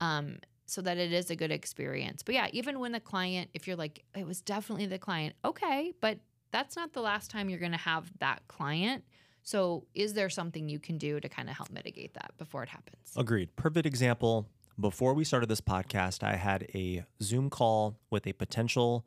[0.00, 2.22] um, so that it is a good experience.
[2.22, 5.92] But yeah even when the client if you're like it was definitely the client okay
[6.00, 6.18] but
[6.50, 9.04] that's not the last time you're going to have that client.
[9.42, 12.68] So is there something you can do to kind of help mitigate that before it
[12.68, 13.12] happens?
[13.16, 13.54] Agreed.
[13.56, 14.48] Perfect example.
[14.78, 19.06] Before we started this podcast i had a zoom call with a potential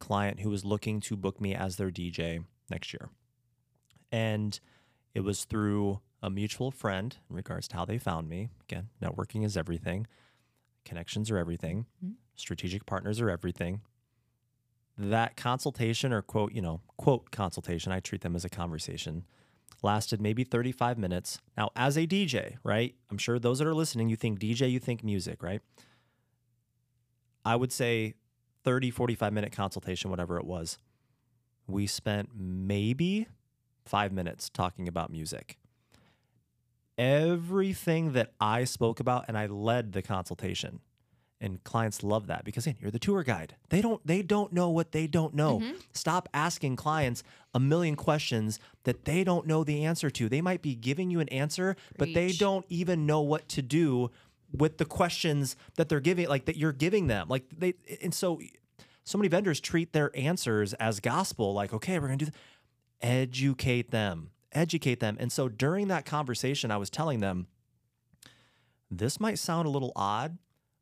[0.00, 3.10] client who was looking to book me as their DJ next year.
[4.10, 4.58] And
[5.14, 8.48] it was through a mutual friend in regards to how they found me.
[8.68, 10.06] Again, networking is everything,
[10.84, 12.14] connections are everything, mm-hmm.
[12.34, 13.80] strategic partners are everything.
[14.98, 19.24] That consultation or quote, you know, quote consultation, I treat them as a conversation,
[19.82, 21.38] lasted maybe 35 minutes.
[21.56, 22.94] Now, as a DJ, right?
[23.10, 25.62] I'm sure those that are listening, you think DJ, you think music, right?
[27.44, 28.14] I would say
[28.64, 30.78] 30, 45 minute consultation, whatever it was.
[31.66, 33.28] We spent maybe
[33.84, 35.58] five minutes talking about music.
[36.98, 40.80] Everything that I spoke about, and I led the consultation.
[41.42, 43.56] And clients love that because hey, you're the tour guide.
[43.70, 45.60] They don't they don't know what they don't know.
[45.60, 45.78] Mm-hmm.
[45.94, 47.22] Stop asking clients
[47.54, 50.28] a million questions that they don't know the answer to.
[50.28, 51.96] They might be giving you an answer, Preach.
[51.96, 54.10] but they don't even know what to do
[54.52, 57.28] with the questions that they're giving, like that you're giving them.
[57.28, 58.40] Like they, and so
[59.04, 62.34] so many vendors treat their answers as gospel, like, okay, we're gonna do that.
[63.02, 65.16] Educate them, educate them.
[65.18, 67.46] And so during that conversation, I was telling them,
[68.90, 70.38] this might sound a little odd,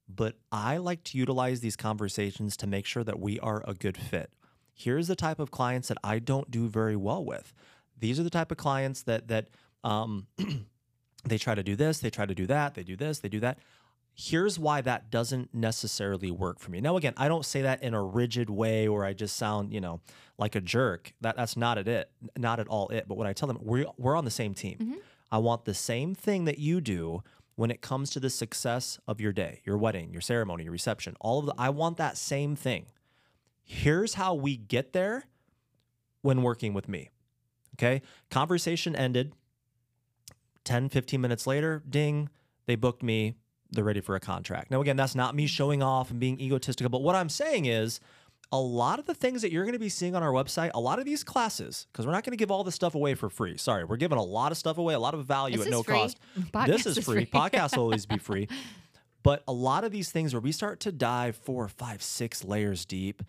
[0.09, 3.97] but I like to utilize these conversations to make sure that we are a good
[3.97, 4.31] fit.
[4.75, 7.53] Here's the type of clients that I don't do very well with.
[7.99, 9.49] These are the type of clients that that
[9.85, 10.27] um,
[11.25, 13.41] they try to do this, they try to do that, they do this, they do
[13.41, 13.59] that.
[14.15, 16.81] Here's why that doesn't necessarily work for me.
[16.81, 19.81] Now, again, I don't say that in a rigid way where I just sound, you
[19.81, 20.01] know,
[20.39, 21.13] like a jerk.
[21.21, 23.07] That that's not at it, not at all it.
[23.07, 24.79] But what I tell them, we're we're on the same team.
[24.79, 24.95] Mm-hmm.
[25.31, 27.23] I want the same thing that you do
[27.55, 31.17] when it comes to the success of your day, your wedding, your ceremony, your reception,
[31.21, 31.55] all of the.
[31.57, 32.87] I want that same thing.
[33.63, 35.27] Here's how we get there
[36.23, 37.11] when working with me.
[37.77, 39.33] Okay, conversation ended
[40.69, 42.29] 10, 15 minutes later, ding,
[42.67, 43.35] they booked me.
[43.71, 44.71] They're ready for a contract.
[44.71, 48.01] Now, again, that's not me showing off and being egotistical, but what I'm saying is
[48.53, 50.81] a lot of the things that you're going to be seeing on our website, a
[50.81, 53.31] lot of these classes, because we're not going to give all this stuff away for
[53.31, 53.57] free.
[53.57, 55.83] Sorry, we're giving a lot of stuff away, a lot of value this at no
[55.83, 55.95] free.
[55.95, 56.19] cost.
[56.53, 57.25] Podcast this is, is free.
[57.25, 57.27] free.
[57.27, 58.47] Podcasts will always be free.
[59.23, 62.85] But a lot of these things where we start to dive four, five, six layers
[62.85, 63.23] deep,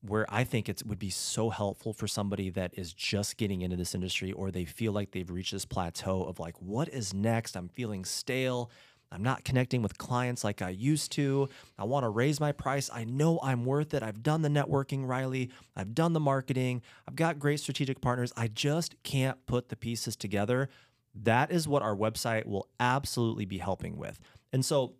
[0.00, 3.76] where I think it would be so helpful for somebody that is just getting into
[3.76, 7.56] this industry or they feel like they've reached this plateau of like, what is next?
[7.56, 8.70] I'm feeling stale.
[9.10, 11.48] I'm not connecting with clients like I used to.
[11.78, 12.90] I want to raise my price.
[12.92, 14.02] I know I'm worth it.
[14.02, 15.50] I've done the networking, Riley.
[15.74, 16.82] I've done the marketing.
[17.08, 18.32] I've got great strategic partners.
[18.36, 20.68] I just can't put the pieces together.
[21.14, 24.20] That is what our website will absolutely be helping with.
[24.52, 24.94] And so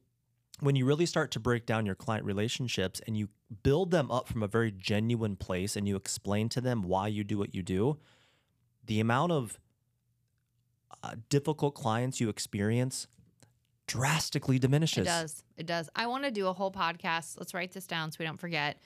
[0.61, 3.29] when you really start to break down your client relationships and you
[3.63, 7.25] build them up from a very genuine place and you explain to them why you
[7.25, 7.99] do what you do,
[8.85, 9.59] the amount of
[11.03, 13.07] uh, difficult clients you experience
[13.87, 15.07] drastically diminishes.
[15.07, 15.45] It does.
[15.57, 15.91] It does.
[15.95, 17.39] I want to do a whole podcast.
[17.39, 18.79] Let's write this down so we don't forget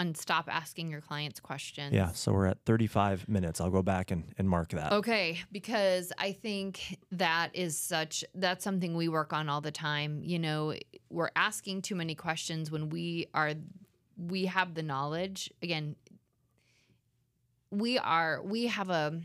[0.00, 1.92] on stop asking your clients questions.
[1.94, 3.60] Yeah, so we're at 35 minutes.
[3.60, 4.92] I'll go back and, and mark that.
[4.92, 10.22] Okay, because I think that is such that's something we work on all the time.
[10.24, 10.74] You know,
[11.10, 13.52] we're asking too many questions when we are
[14.16, 15.50] we have the knowledge.
[15.62, 15.96] Again,
[17.70, 19.20] we are we have a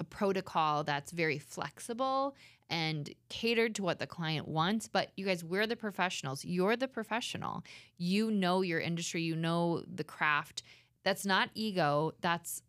[0.00, 2.36] a protocol that's very flexible
[2.70, 4.88] and catered to what the client wants.
[4.88, 6.44] But you guys, we're the professionals.
[6.44, 7.64] You're the professional.
[7.96, 10.62] You know your industry, you know the craft.
[11.04, 12.12] That's not ego.
[12.20, 12.62] That's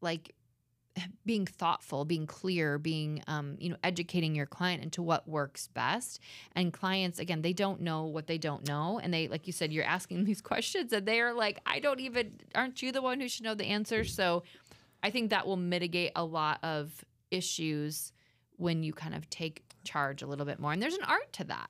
[0.00, 0.34] like
[1.26, 6.20] being thoughtful, being clear, being um, you know educating your client into what works best.
[6.52, 9.72] And clients, again, they don't know what they don't know, and they like you said,
[9.72, 12.40] you're asking these questions, and they are like, I don't even.
[12.54, 14.04] Aren't you the one who should know the answer?
[14.04, 14.42] So,
[15.02, 18.12] I think that will mitigate a lot of issues
[18.56, 20.72] when you kind of take charge a little bit more.
[20.72, 21.68] And there's an art to that.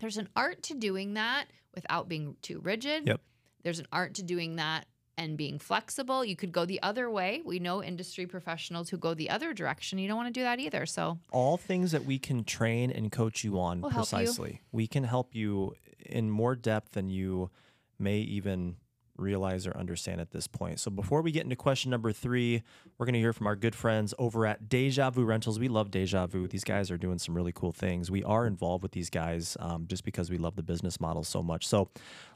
[0.00, 3.06] There's an art to doing that without being too rigid.
[3.06, 3.20] Yep.
[3.62, 4.86] There's an art to doing that
[5.18, 6.24] and being flexible.
[6.24, 7.42] You could go the other way.
[7.44, 9.98] We know industry professionals who go the other direction.
[9.98, 10.86] You don't want to do that either.
[10.86, 14.16] So, all things that we can train and coach you on We'll help you.
[14.16, 14.60] precisely.
[14.72, 15.74] We can help you
[16.06, 17.50] in more depth than you
[17.98, 18.76] may even
[19.22, 20.80] realize or understand at this point.
[20.80, 22.62] So before we get into question number three,
[22.98, 25.58] we're going to hear from our good friends over at Deja Vu Rentals.
[25.58, 26.46] We love Deja Vu.
[26.46, 28.10] These guys are doing some really cool things.
[28.10, 31.42] We are involved with these guys um, just because we love the business model so
[31.42, 31.66] much.
[31.66, 31.88] So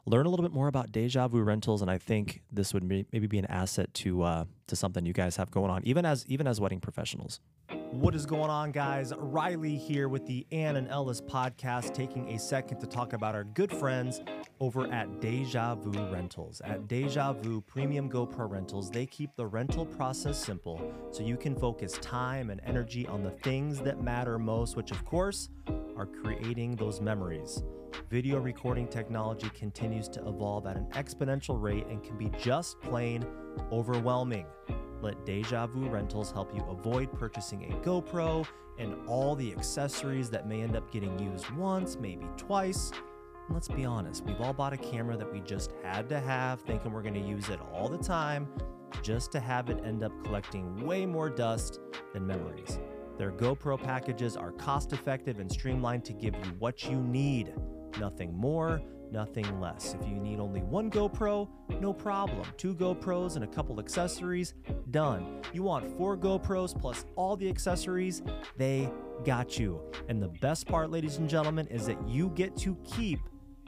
[0.06, 3.26] learn a little bit more about Deja Vu Rentals, and I think this would maybe
[3.26, 6.46] be an asset to uh, to something you guys have going on, even as even
[6.46, 7.40] as wedding professionals.
[7.92, 9.12] What is going on, guys?
[9.16, 13.44] Riley here with the Anne and Ellis podcast, taking a second to talk about our
[13.44, 14.20] good friends
[14.60, 16.60] over at Deja Vu Rentals.
[16.64, 21.54] At Deja Vu Premium GoPro Rentals, they keep the rental process simple so you can
[21.54, 25.48] focus time and energy on the things that matter most, which, of course,
[25.96, 27.62] are creating those memories.
[28.10, 33.24] Video recording technology continues to evolve at an exponential rate and can be just plain
[33.72, 34.44] overwhelming.
[35.06, 38.44] Let Deja Vu Rentals help you avoid purchasing a GoPro
[38.76, 42.90] and all the accessories that may end up getting used once, maybe twice.
[43.46, 46.60] And let's be honest, we've all bought a camera that we just had to have,
[46.62, 48.48] thinking we're going to use it all the time,
[49.00, 51.78] just to have it end up collecting way more dust
[52.12, 52.80] than memories.
[53.16, 57.54] Their GoPro packages are cost effective and streamlined to give you what you need.
[58.00, 58.82] Nothing more,
[59.12, 59.94] nothing less.
[60.00, 61.48] If you need only one GoPro,
[61.80, 62.46] no problem.
[62.56, 64.54] Two GoPros and a couple accessories,
[64.90, 65.40] done.
[65.52, 68.22] You want four GoPros plus all the accessories,
[68.56, 68.90] they
[69.24, 69.80] got you.
[70.08, 73.20] And the best part, ladies and gentlemen, is that you get to keep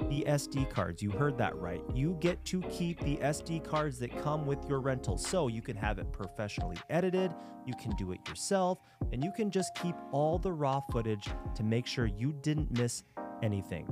[0.09, 1.03] the SD cards.
[1.03, 1.82] You heard that right.
[1.93, 5.18] You get to keep the SD cards that come with your rental.
[5.18, 7.34] So you can have it professionally edited,
[7.66, 8.78] you can do it yourself,
[9.12, 13.03] and you can just keep all the raw footage to make sure you didn't miss
[13.43, 13.86] anything.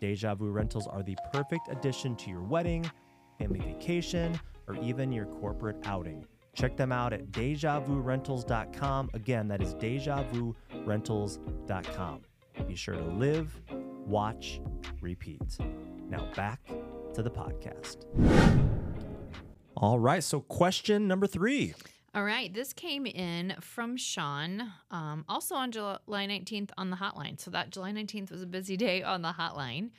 [0.00, 2.90] Deja Vu rentals are the perfect addition to your wedding,
[3.38, 6.24] family vacation, or even your corporate outing.
[6.54, 9.10] Check them out at DejaVuRentals.com.
[9.12, 12.20] Again, that is DejaVuRentals.com.
[12.66, 13.60] Be sure to live,
[14.06, 14.62] watch,
[15.00, 15.58] repeat.
[16.08, 16.60] Now back
[17.14, 18.06] to the podcast.
[19.76, 21.74] All right, so question number three.
[22.16, 27.38] All right, this came in from Sean, um, also on July 19th on the hotline.
[27.38, 29.90] So that July 19th was a busy day on the hotline.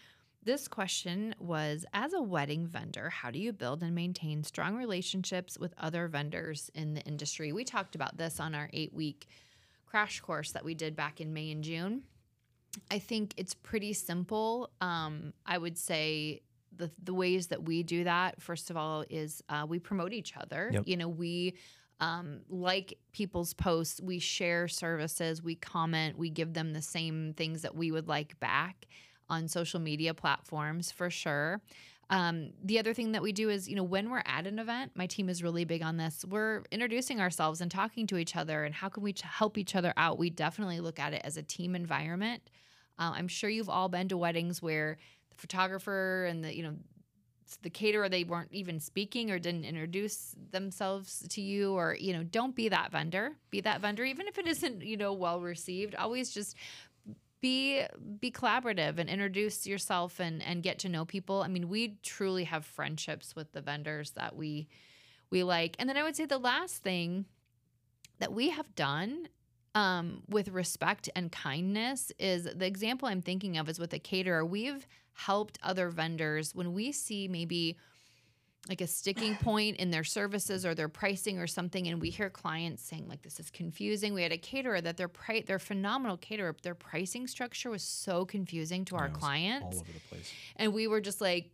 [0.41, 5.59] This question was As a wedding vendor, how do you build and maintain strong relationships
[5.59, 7.53] with other vendors in the industry?
[7.53, 9.27] We talked about this on our eight week
[9.85, 12.01] crash course that we did back in May and June.
[12.89, 14.71] I think it's pretty simple.
[14.81, 16.41] Um, I would say
[16.75, 20.35] the the ways that we do that, first of all, is uh, we promote each
[20.35, 20.71] other.
[20.73, 20.83] Yep.
[20.87, 21.53] You know, we
[21.99, 27.63] um, like people's posts, we share services, we comment, we give them the same things
[27.63, 28.87] that we would like back
[29.29, 31.61] on social media platforms for sure.
[32.09, 34.93] Um, the other thing that we do is, you know, when we're at an event,
[34.95, 36.23] my team is really big on this.
[36.27, 39.93] We're introducing ourselves and talking to each other and how can we help each other
[39.97, 40.17] out.
[40.17, 42.43] We definitely look at it as a team environment.
[42.97, 44.97] Uh, I'm sure you've all been to weddings where
[45.29, 46.75] the photographer and the, you know,
[47.55, 52.23] the caterer they weren't even speaking or didn't introduce themselves to you or you know
[52.23, 53.31] don't be that vendor.
[53.49, 56.57] Be that vendor even if it isn't you know well received always just
[57.39, 57.83] be
[58.19, 61.41] be collaborative and introduce yourself and and get to know people.
[61.41, 64.67] I mean we truly have friendships with the vendors that we
[65.29, 65.75] we like.
[65.79, 67.25] And then i would say the last thing
[68.19, 69.29] that we have done
[69.75, 74.43] um, with respect and kindness is the example i'm thinking of is with a caterer.
[74.43, 74.85] We've
[75.17, 77.75] helped other vendors when we see maybe
[78.69, 82.29] like a sticking point in their services or their pricing or something and we hear
[82.29, 86.17] clients saying like this is confusing we had a caterer that their price their phenomenal
[86.17, 90.31] caterer their pricing structure was so confusing to our Yeah, clients all over the place.
[90.57, 91.49] and we were just like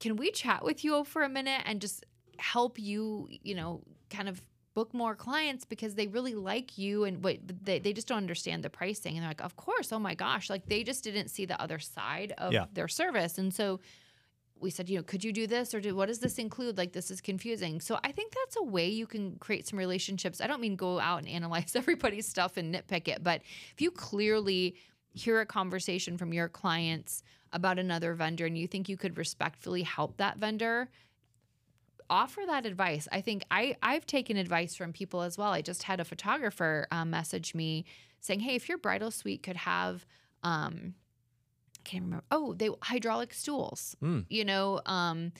[0.00, 2.04] can we chat with you for a minute and just
[2.38, 4.42] help you you know kind of
[4.74, 8.62] book more clients because they really like you and what they, they just don't understand
[8.64, 9.14] the pricing.
[9.16, 9.92] And they're like of course.
[9.92, 10.50] Oh my gosh.
[10.50, 12.66] Like they just didn't see the other side of Yeah.
[12.72, 13.38] their service.
[13.38, 13.80] And so
[14.60, 16.76] we said you know could you do this or do what does this include?
[16.76, 17.80] Like this is confusing.
[17.80, 20.40] So i think that's a way you can create some relationships.
[20.40, 23.90] I don't mean go out and analyze everybody's stuff and nitpick it but if you
[23.90, 24.74] clearly
[25.12, 27.22] hear a conversation from your clients
[27.52, 30.88] about another vendor and you think you could respectfully help that vendor
[32.10, 33.08] offer that advice.
[33.12, 35.52] I think i i've taken advice from people as well.
[35.52, 37.84] I just had a photographer um, message me
[38.20, 40.06] saying hey if your bridal suite could have
[40.42, 40.94] um
[41.78, 44.24] i can't remember oh they hydraulic stools Mm.
[44.28, 45.32] you know um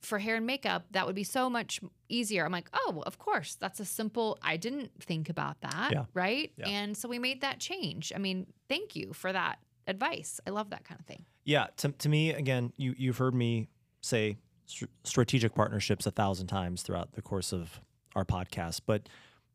[0.00, 2.44] for hair and makeup that would be so much easier.
[2.46, 3.56] I'm like oh well, of course.
[3.60, 6.04] That's a simple i didn't think about that Yeah.
[6.14, 6.50] right?
[6.56, 6.68] Yeah.
[6.68, 8.12] and so we made that change.
[8.14, 10.40] I mean thank you for that advice.
[10.46, 11.24] I love that kind of thing.
[11.44, 13.68] Yeah, to, to me, again, you you've heard me
[14.02, 14.38] say
[14.70, 17.80] str- strategic partnerships a thousand times throughout the course of
[18.16, 19.08] our podcast, but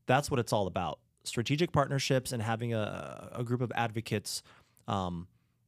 [0.05, 4.43] that's what it's all about: strategic partnerships and having a, a group of advocates
[4.88, 5.28] um,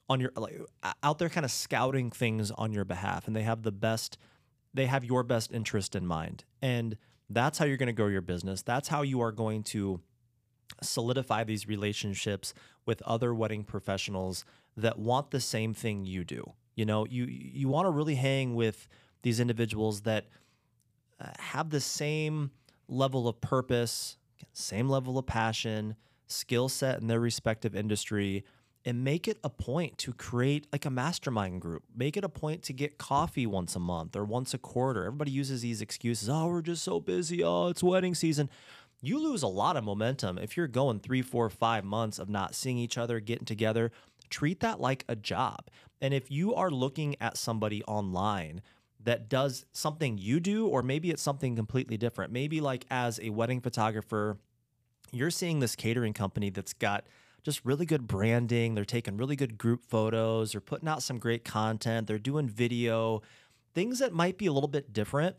[0.09, 0.59] on your like
[1.03, 4.17] out there, kind of scouting things on your behalf, and they have the best,
[4.73, 6.97] they have your best interest in mind, and
[7.29, 8.61] that's how you're going to grow your business.
[8.61, 10.01] That's how you are going to
[10.81, 12.53] solidify these relationships
[12.85, 14.45] with other wedding professionals
[14.75, 16.53] that want the same thing you do.
[16.75, 18.87] You know, you you want to really hang with
[19.27, 20.25] these individuals that
[21.19, 22.49] uh, have the same
[22.87, 24.15] level of purpose,
[24.53, 25.97] same level of passion,
[26.27, 28.45] skill set in their respective industry
[28.85, 31.83] and make it a point to create like a mastermind group.
[31.93, 35.03] Make it a point to get coffee once a month or once a quarter.
[35.03, 36.29] Everybody uses these excuses.
[36.29, 37.43] Oh, we're just so busy.
[37.43, 38.49] Oh, it's wedding season.
[39.01, 42.55] You lose a lot of momentum if you're going three, four, five months of not
[42.55, 43.91] seeing each other, getting together.
[44.29, 45.67] Treat that like a job.
[45.99, 48.61] And if you are looking at somebody online
[49.03, 53.29] that does something you do, or maybe it's something completely different, maybe like as a
[53.29, 54.37] wedding photographer,
[55.11, 57.05] you're seeing this catering company that's got
[57.43, 58.75] just really good branding.
[58.75, 60.51] They're taking really good group photos.
[60.51, 62.07] They're putting out some great content.
[62.07, 63.21] They're doing video,
[63.73, 65.37] things that might be a little bit different.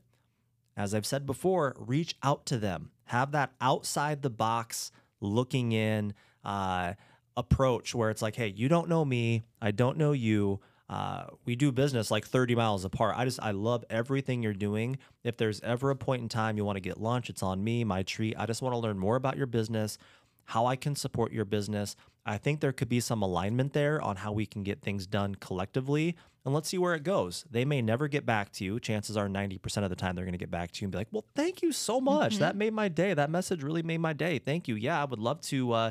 [0.77, 2.93] As I've said before, reach out to them.
[3.07, 6.95] Have that outside the box looking in uh,
[7.37, 9.43] approach where it's like, hey, you don't know me.
[9.61, 10.61] I don't know you.
[10.89, 13.15] Uh, we do business like 30 miles apart.
[13.19, 14.97] I just, I love everything you're doing.
[15.23, 17.85] If there's ever a point in time you want to get lunch, it's on me,
[17.85, 18.35] my treat.
[18.39, 19.99] I just want to learn more about your business,
[20.45, 21.95] how I can support your business.
[22.25, 25.35] I think there could be some alignment there on how we can get things done
[25.35, 26.17] collectively.
[26.47, 27.45] And let's see where it goes.
[27.51, 28.81] They may never get back to you.
[28.81, 30.97] Chances are 90% of the time they're going to get back to you and be
[30.99, 32.37] like, well, thank you so much.
[32.37, 32.39] Mhm.
[32.39, 33.13] That made my day.
[33.13, 34.39] That message really made my day.
[34.39, 34.75] Thank you.
[34.75, 35.73] Yeah, I would love to.
[35.73, 35.91] Uh,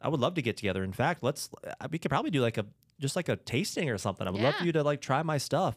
[0.00, 0.82] I would love to get together.
[0.82, 1.50] In fact, let's.
[1.66, 2.64] uh, We could probably do like a
[3.00, 4.26] just like a tasting or something.
[4.26, 5.76] I would love for you to like try my stuff.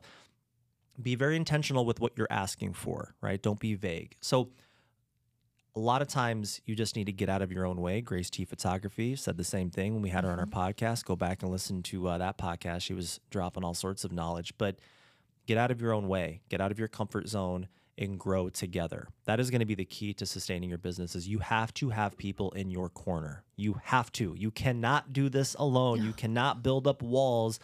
[1.02, 3.42] Be very intentional with what you're asking for, right?
[3.42, 4.16] Don't be vague.
[4.22, 4.50] So
[5.76, 8.02] a lot of times you just need to get out of your own way.
[8.02, 11.06] Grace T Photography said the same thing when we had her on our podcast.
[11.06, 12.82] Go back and listen to uh, that podcast.
[12.82, 14.80] She was dropping all sorts of knowledge, but
[15.46, 19.08] get out of your own way, get out of your comfort zone and grow together.
[19.26, 21.90] That is going to be the key to sustaining your business is you have to
[21.90, 23.44] have people in your corner.
[23.56, 24.36] You have to.
[24.38, 26.04] You cannot do this alone.
[26.04, 27.60] You cannot build up walls.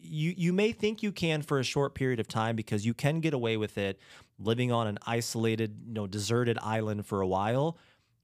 [0.00, 3.20] You you may think you can for a short period of time because you can
[3.20, 4.00] get away with it
[4.38, 7.78] living on an isolated, you know, deserted island for a while,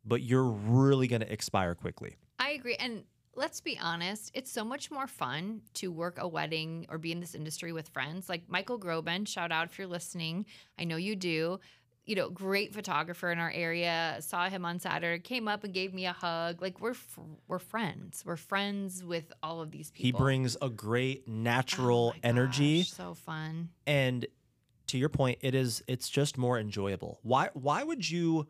[0.05, 2.16] but you're really going to expire quickly.
[2.41, 2.74] I agree.
[2.74, 3.05] And
[3.39, 7.20] let's be honest, it's so much more fun to work a wedding or be in
[7.20, 8.28] this industry with friends.
[8.28, 10.45] Like Michael Groban, shout out if you're listening.
[10.78, 11.61] I know you do.
[12.05, 14.16] You know, great photographer in our area.
[14.20, 15.20] Saw him on Saturday.
[15.22, 16.61] Came up and gave me a hug.
[16.62, 18.22] Like we're fr- we're friends.
[18.26, 20.05] We're friends with all of these people.
[20.07, 23.68] He brings a great Oh natural my energy gosh, so fun.
[23.86, 24.26] and
[24.89, 28.47] to your point it is it's just more enjoyable why why would you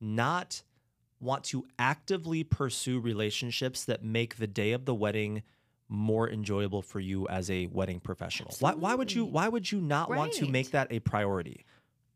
[0.00, 0.62] not
[1.22, 5.42] want to actively pursue relationships that make the day of the wedding
[5.88, 8.54] more enjoyable for you as a wedding professional?
[8.60, 11.64] Why, why would you why would you not want to make that a priority?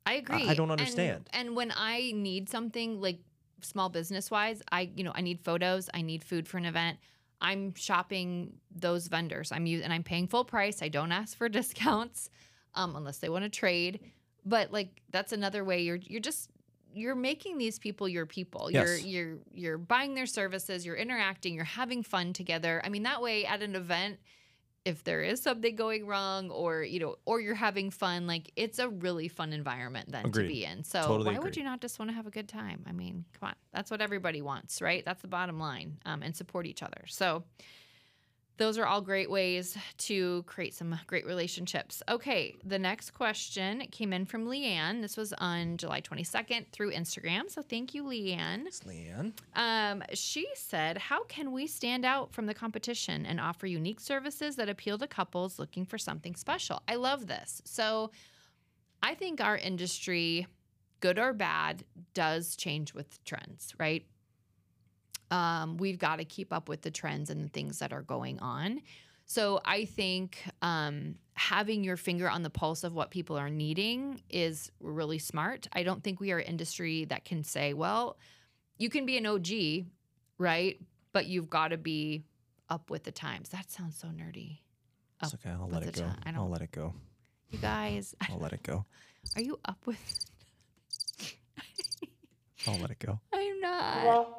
[0.04, 0.48] I agree.
[0.48, 1.28] I don't And- understand.
[1.32, 3.18] And, when I need something like
[3.60, 6.98] small business wise, I you know I need photos, I need food for an event.
[7.40, 9.52] I'm shopping those vendors.
[9.52, 10.80] I'm using and I'm paying full price.
[10.80, 12.30] I don't ask for discounts
[12.74, 14.00] um, unless they want to trade.
[14.44, 16.50] But like that's another way you're you're just
[16.96, 18.70] you're making these people your people.
[18.70, 19.04] Yes.
[19.04, 20.86] You're you're you're buying their services.
[20.86, 21.54] You're interacting.
[21.54, 22.80] You're having fun together.
[22.84, 24.18] I mean that way at an event
[24.86, 28.78] if there is something going wrong or you know or you're having fun like it's
[28.78, 30.44] a really fun environment then Agreed.
[30.44, 32.48] to be in so Totally why would you not just want to have a good
[32.48, 36.22] time i mean come on that's what everybody wants right that's the bottom line um,
[36.22, 37.42] and support each other so
[38.58, 42.02] those are all great ways to create some great relationships.
[42.08, 45.02] Okay, the next question came in from Leanne.
[45.02, 47.50] This was on July 22nd through Instagram.
[47.50, 48.62] So thank you, Leanne.
[48.62, 49.32] Thanks, Leanne.
[49.54, 54.56] Um, she said, How can we stand out from the competition and offer unique services
[54.56, 56.82] that appeal to couples looking for something special?
[56.88, 57.60] I love this.
[57.64, 58.10] So
[59.02, 60.46] I think our industry,
[61.00, 61.84] good or bad,
[62.14, 64.06] does change with trends, right?
[65.30, 68.38] Um, we've got to keep up with the trends and the things that are going
[68.40, 68.80] on.
[69.26, 74.22] So I think um, having your finger on the pulse of what people are needing
[74.30, 75.66] is really smart.
[75.72, 78.18] I don't think we are an industry that can say, well,
[78.78, 79.86] you can be an OG,
[80.38, 80.80] right?
[81.12, 82.24] But you've got to be
[82.68, 83.48] up with the times.
[83.48, 84.58] That sounds so nerdy.
[85.22, 85.50] It's okay.
[85.50, 86.02] I'll let it go.
[86.02, 86.18] time.
[86.24, 86.94] I I'll let it go.
[87.50, 88.84] You guys, I'll let it go.
[89.34, 89.98] are you up with?
[92.66, 93.20] I'll let it go.
[93.32, 94.38] I'm not.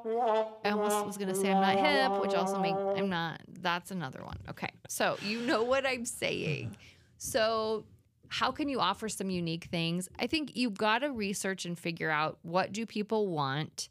[0.63, 3.41] I almost was gonna say I'm not hip, which also make I'm not.
[3.61, 4.37] That's another one.
[4.49, 6.77] Okay, so you know what I'm saying.
[7.17, 7.85] So
[8.29, 10.09] how can you offer some unique things?
[10.19, 13.89] I think you've got to research and figure out what do people want.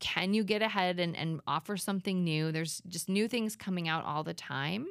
[0.00, 2.52] Can you get ahead and, and offer something new?
[2.52, 4.86] There's just new things coming out all the time.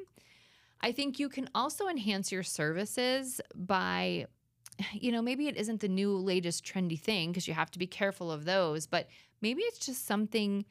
[0.82, 4.28] I think you can also enhance your services by
[4.94, 7.88] you know, maybe it isn't the new latest trendy thing because you have to be
[7.88, 9.08] careful of those, but
[9.42, 10.66] maybe it's just something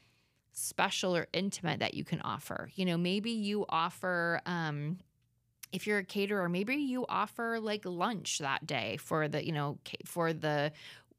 [0.52, 2.70] special or intimate that you can offer.
[2.74, 4.98] You know, maybe you offer um
[5.72, 9.78] if you're a caterer, maybe you offer like lunch that day for the, you know,
[10.06, 10.72] for the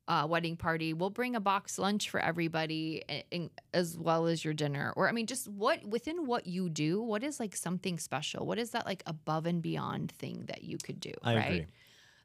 [0.07, 0.91] uh, wedding party.
[0.91, 4.91] We'll bring a box lunch for everybody a- in- as well as your dinner.
[4.95, 8.45] Or, I mean, just what within what you do, what is like something special?
[8.47, 11.13] What is that like above and beyond thing that you could do?
[11.23, 11.45] I right?
[11.45, 11.65] agree.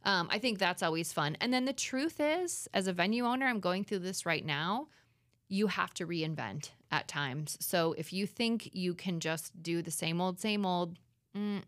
[0.05, 1.37] Um, I think that's always fun.
[1.41, 4.89] And then the truth is, as a venue owner, I'm going through this right now.
[5.49, 7.57] You have to reinvent at times.
[7.61, 10.99] So if you think you can just do the same old, same old,
[11.37, 11.63] mm,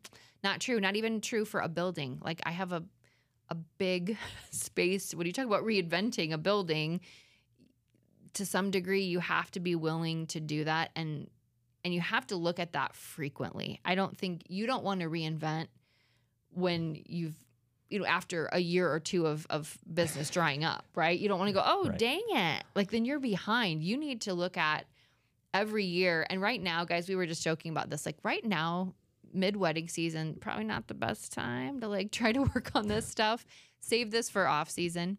[0.45, 0.80] not true.
[0.80, 2.20] Not even true for a building.
[2.22, 2.84] Like I have a
[3.49, 4.16] a big
[4.51, 5.14] space.
[5.14, 7.01] When you talk about reinventing a building,
[8.34, 11.28] to some degree, you have to be willing to do that, and
[11.84, 13.80] and you have to look at that frequently.
[13.84, 15.68] I don't think you don't want to reinvent
[16.51, 17.37] when you've
[17.91, 21.18] you know after a year or two of of business drying up right?
[21.18, 21.99] You don't want to go oh Right.
[21.99, 22.64] dang it.
[22.74, 23.82] Like then you're behind.
[23.82, 24.87] You need to look at
[25.55, 26.26] every year.
[26.28, 28.95] And right now guys we were just joking about this like right now
[29.32, 33.07] mid wedding season probably not the best time to like try to work on this
[33.07, 33.45] stuff.
[33.80, 35.18] Save this for off season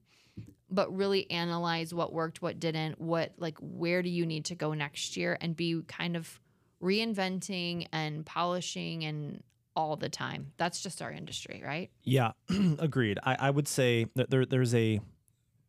[0.69, 4.73] but really analyze what worked what didn't what like where do you need to go
[4.73, 6.41] next year and be kind of
[6.83, 9.41] reinventing and polishing and
[9.77, 12.31] all the time that's just our industry right Yeah,
[12.79, 13.19] agreed.
[13.23, 14.99] I, I would say that there, there's a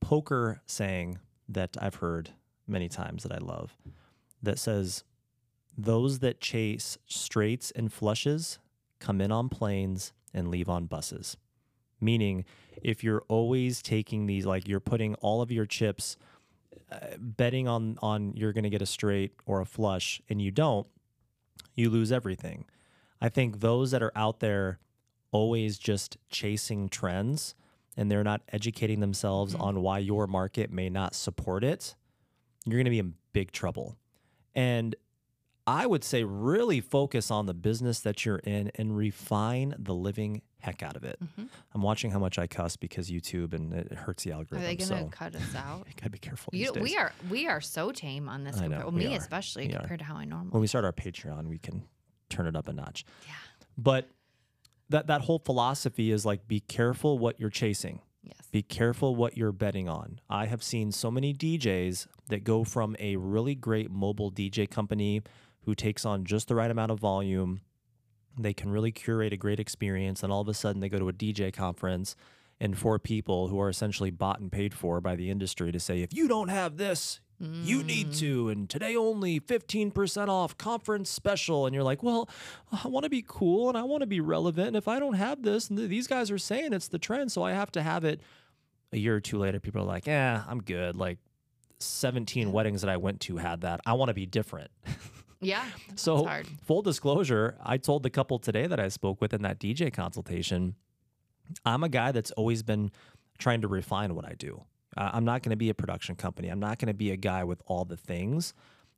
[0.01, 2.31] poker saying that I've heard
[2.67, 3.77] many times that I love
[4.43, 5.05] that says,
[5.77, 8.59] Those that chase straights and flushes
[8.99, 11.37] come in on planes and leave on buses.
[12.01, 12.45] Meaning,
[12.83, 16.17] if you're always taking these, like you're putting all of your chips,
[16.91, 20.51] uh, betting on, on you're going to get a straight or a flush, and you
[20.51, 20.87] don't,
[21.75, 22.65] you lose everything.
[23.21, 24.79] I think those that are out there
[25.33, 27.55] always just chasing trends
[27.97, 29.61] and they're not educating themselves Mhm.
[29.61, 31.95] on why your market may not support it,
[32.65, 33.97] you're going to be in big trouble.
[34.55, 34.95] And
[35.67, 40.41] I would say really focus on the business that you're in and refine the living
[40.61, 41.19] heck out of it.
[41.21, 41.49] Mhm.
[41.75, 44.59] I'm watching how much I cuss because YouTube and it hurts the algorithm.
[44.65, 45.87] Are they going to so cut us out?
[45.87, 46.53] I gotta be careful.
[46.55, 46.83] You, these days.
[46.83, 48.57] we are we are so tame on this.
[48.57, 49.19] I Compared, know, well, we me are.
[49.19, 49.81] especially We are.
[49.81, 50.51] compared to how I normally.
[50.53, 51.87] when we start our Patreon, we can
[52.29, 53.05] turn it up a notch.
[53.27, 53.35] Yeah.
[53.77, 54.09] But
[54.89, 58.01] that that whole philosophy is like be careful what you're chasing.
[58.23, 58.37] Yes.
[58.51, 60.21] Be careful what you're betting on.
[60.29, 65.23] I have seen so many DJs that go from a really great mobile DJ company
[65.63, 67.61] who takes on just the right amount of volume.
[68.39, 71.09] They can really curate a great experience, and all of a sudden they go to
[71.09, 72.17] a DJ conference
[72.61, 76.03] and for people who are essentially bought and paid for by the industry to say,
[76.03, 78.19] if you don't have this, You need mm.
[78.19, 81.67] to, and today only 15% off conference special.
[81.67, 82.29] And you're like, well,
[82.73, 84.69] I want to be cool and I want to be relevant.
[84.69, 87.31] And if I don't have this, and th- these guys are saying it's the trend,
[87.31, 88.21] so I have to have it.
[88.93, 90.97] A year or two later, people are like, yeah, I'm good.
[90.97, 91.19] Like
[91.79, 93.81] 17 weddings that I went to had that.
[93.87, 94.71] I want to be different.
[95.41, 95.65] Yeah.
[95.95, 96.29] So,
[96.65, 100.75] full disclosure, I told the couple today that I spoke with in that DJ consultation,
[101.65, 102.91] I'm a guy that's always been
[103.39, 104.65] trying to refine what I do.
[104.97, 106.49] Uh, I'm not going to be a production company.
[106.49, 108.55] I'm not going to be a guy with all the things,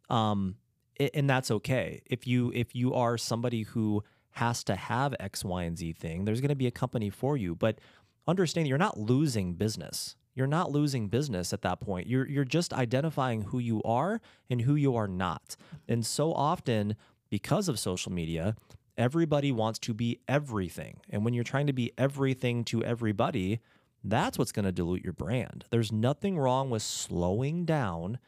[0.09, 0.57] um,
[0.99, 2.03] a- and that's okay.
[2.07, 6.25] If you if you are somebody who has to have X, Y, and Z thing,
[6.25, 7.55] there's going to be a company for you.
[7.55, 7.81] But
[8.27, 10.17] understand you're not losing business.
[10.35, 12.07] You're not losing business at that point.
[12.07, 15.57] You're you're just identifying who you are and who you are not.
[15.89, 16.95] And so often,
[17.29, 18.55] because of social media,
[18.97, 21.01] everybody wants to be everything.
[21.11, 23.61] And when you're trying to be everything to everybody,
[24.03, 25.65] that's what's going to dilute your brand.
[25.71, 28.19] There's nothing wrong with slowing down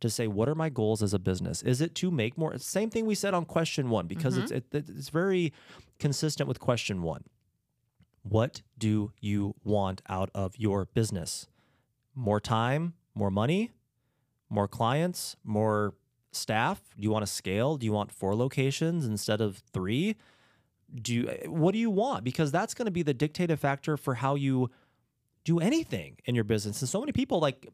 [0.00, 1.62] to say what are my goals as a business?
[1.62, 4.54] Is it to make more same thing we said on question 1 because mm-hmm.
[4.54, 5.52] it's it, it's very
[5.98, 7.24] consistent with question 1
[8.22, 11.48] what do you want out of your business?
[12.14, 13.72] More time more money
[14.48, 15.94] more clients more
[16.32, 16.80] staff?
[16.96, 17.76] Do you want to scale?
[17.76, 20.16] Do you want four locations instead of three?
[20.94, 22.24] Do you, eh, what do you want?
[22.24, 24.70] Because that's going to be the dictative factor for how you
[25.48, 26.82] do anything in your business.
[26.82, 27.66] And so many people like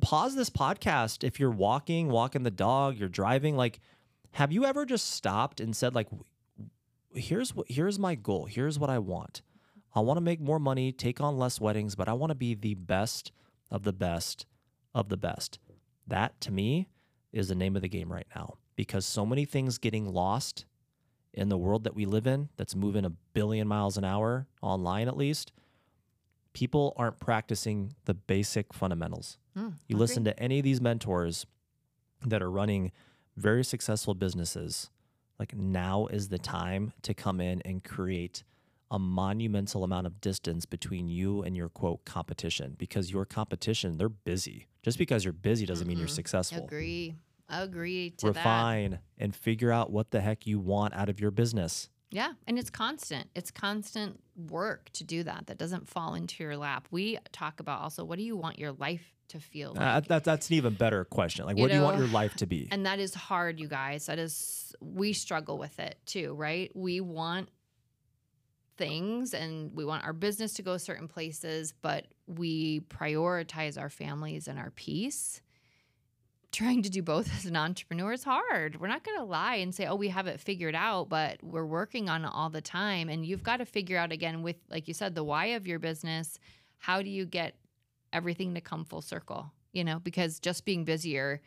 [0.00, 3.80] pause this podcast if you're walking walking the dog you're driving like
[4.30, 6.06] have you ever just stopped and said like
[7.12, 8.46] here's what here's my goal.
[8.46, 9.42] Here's what i want.
[9.94, 12.54] I want to make more money take on less weddings but i want to be
[12.54, 13.32] the best
[13.70, 14.46] of the best
[14.94, 15.58] of the best.
[16.06, 16.88] That to me
[17.32, 20.64] is the name of the game right now because so many things getting lost
[21.34, 25.06] in the world that we live in that's moving a billion miles an hour online
[25.06, 25.52] at least
[26.58, 29.98] people aren't practicing the basic fundamentals Mm, you agree.
[29.98, 31.46] listen to any of these mentors
[32.26, 32.90] that are running
[33.36, 34.90] very successful businesses,
[35.38, 38.42] like now is the time to come in and create
[38.90, 44.08] a monumental amount of distance between you and your quote competition because your competition, they're
[44.08, 44.66] busy.
[44.82, 46.64] Just because you're busy doesn't mean you're successful.
[46.64, 47.14] Agree.
[47.48, 48.36] Agree to that.
[48.36, 51.88] Refine and figure out what the heck you want out of your business.
[52.10, 53.28] Yeah, and it's constant.
[53.34, 55.46] It's constant work to do that.
[55.46, 56.88] That doesn't fall into your lap.
[56.90, 59.86] We talk about also what do you want your life to feel like?
[59.86, 61.44] Uh, that, that's an even better question.
[61.44, 62.66] Like, You what do you want your life to be?
[62.70, 64.06] and that is hard, you guys.
[64.06, 66.70] That is we struggle with it too, right?
[66.74, 67.50] We want
[68.78, 74.48] things and we want our business to go certain places, but we prioritize our families
[74.48, 75.40] and our peace.
[76.50, 78.80] Trying to do both as an entrepreneur is hard.
[78.80, 81.66] We're not going to lie and say, oh, we have it figured out, but we're
[81.66, 83.08] working on it all the time.
[83.08, 85.78] And you've got to figure out again, with, like you said, the why of your
[85.78, 86.38] business.
[86.78, 87.54] How do you get
[88.12, 89.52] everything to come full circle?
[89.72, 91.42] You know, because just being busier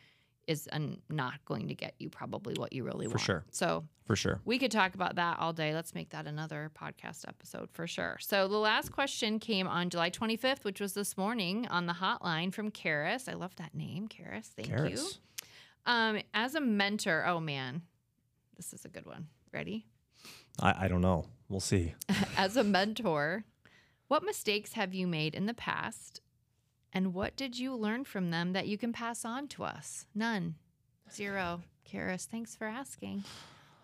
[0.51, 3.19] is un- not going to get you probably what you really For want.
[3.21, 3.43] For sure.
[3.51, 4.39] So For sure.
[4.45, 5.73] we could talk about that all day.
[5.73, 8.17] Let's make that another podcast episode for sure.
[8.19, 12.53] So the last question came on July 25th, which was this morning on the hotline
[12.53, 13.27] from Karis.
[13.29, 14.47] I love that name, Karis.
[14.47, 14.75] Thank you.
[14.75, 15.17] Karis.
[15.85, 17.81] Um, as a mentor, oh man,
[18.57, 19.27] this is a good one.
[19.51, 19.87] Ready?
[20.59, 21.25] I, I don't know.
[21.49, 21.95] We'll see.
[22.37, 23.43] as a mentor,
[24.07, 26.20] what mistakes have you made in the past?
[26.93, 30.07] And what did you learn from them that you can pass on to us?
[30.13, 30.55] None.
[31.11, 31.61] Zero.
[31.89, 33.23] Karis, thanks for asking.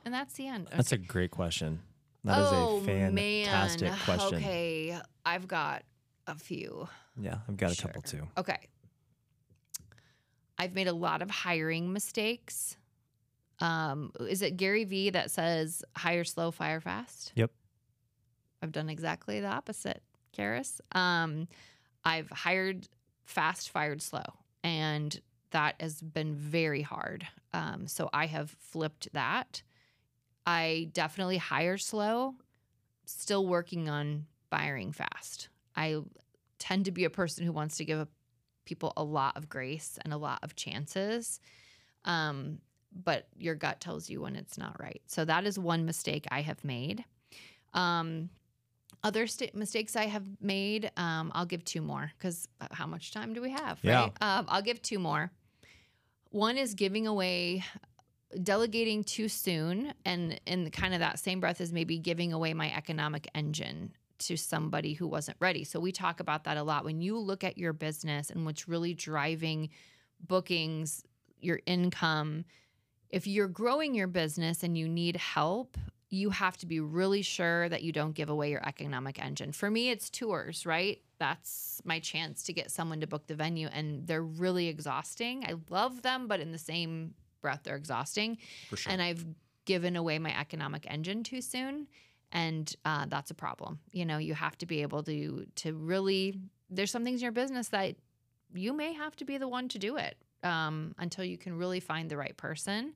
[0.06, 0.68] And that's the end.
[0.76, 1.80] That's a great question.
[2.24, 4.00] That is oh, a fantastic man.
[4.04, 4.38] question.
[4.38, 5.84] Okay, I've got
[6.28, 6.88] a few.
[7.20, 8.28] Yeah, I've got a couple too.
[8.38, 8.60] Okay.
[10.58, 12.78] I've made a lot of hiring mistakes.
[13.60, 17.32] Um, is it Gary Vee that says hire slow, fire fast?
[17.36, 17.52] Yep.
[18.62, 20.02] I've done exactly the opposite,
[20.36, 20.80] Karis.
[20.94, 21.48] Um,
[22.04, 22.88] I've hired
[23.28, 24.24] fast, fired slow,
[24.64, 25.22] and
[25.52, 27.28] that has been very hard.
[27.54, 29.62] Um, so I have flipped that.
[30.46, 32.36] I definitely hire slow,
[33.06, 35.50] still working on firing fast.
[35.76, 35.98] I
[36.58, 38.08] tend to be a person who wants to give
[38.66, 41.40] people a lot of grace and a lot of chances.
[42.06, 42.60] Um,
[43.04, 45.02] but your gut tells you when it's not right.
[45.06, 47.04] So that is one mistake I have made.
[47.74, 48.30] Um,
[49.04, 53.34] other sta- mistakes I have made, um, I'll give two more because how much time
[53.34, 53.80] do we have?
[53.82, 54.02] Yeah.
[54.02, 54.12] Right?
[54.22, 55.32] Um, I'll give two more.
[56.30, 57.64] One is giving away,
[58.44, 62.74] delegating too soon, and in kind of that same breath is maybe giving away my
[62.76, 65.64] economic engine to somebody who wasn't ready.
[65.64, 66.84] So we talk about that a lot.
[66.84, 69.70] When you look at your business and what's really driving
[70.20, 71.04] bookings,
[71.40, 72.46] your income,
[73.10, 75.78] if you're growing your business and you need help,
[76.10, 79.52] you have to be really sure that you don't give away your economic engine.
[79.52, 81.02] For me, it's tours, right?
[81.20, 85.44] that's my chance to get someone to book the venue and they're really exhausting.
[85.46, 88.38] I love them, but in the same breath they're exhausting.
[88.70, 88.92] For sure.
[88.92, 89.26] And I've
[89.66, 91.88] given away my economic engine too soon
[92.32, 93.80] and uh, that's a problem.
[93.92, 96.40] You know, you have to be able to to really
[96.70, 97.96] there's some things in your business that
[98.54, 101.80] you may have to be the one to do it um, until you can really
[101.80, 102.94] find the right person.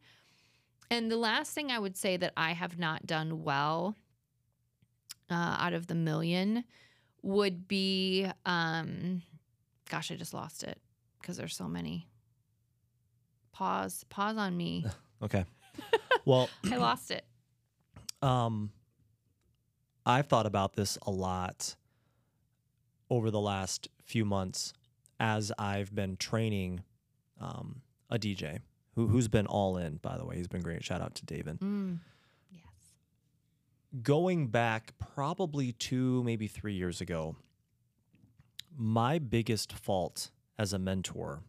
[0.92, 3.96] And the last thing I would say that I have not done well
[5.30, 6.66] uh, out of the million
[7.22, 9.22] would be, um,
[9.90, 10.78] gosh, I just lost it
[11.22, 12.10] because there's so many.
[13.54, 14.86] Pause, pause on me.
[15.24, 15.46] okay.
[16.24, 17.26] Well, I lost it.
[18.22, 18.70] um,
[20.06, 21.76] I've thought about this a lot
[23.10, 24.72] over the last few months
[25.20, 26.84] as I've been training
[27.40, 27.82] um,
[28.12, 28.60] a DJ
[28.96, 30.36] who, who's been all in, by the way.
[30.36, 30.84] He's been great.
[30.84, 31.60] Shout out to David.
[31.60, 32.00] Mm.
[32.52, 32.62] Yes.
[34.04, 37.36] Going back probably two, maybe three years ago,
[38.78, 41.42] my biggest fault as a mentor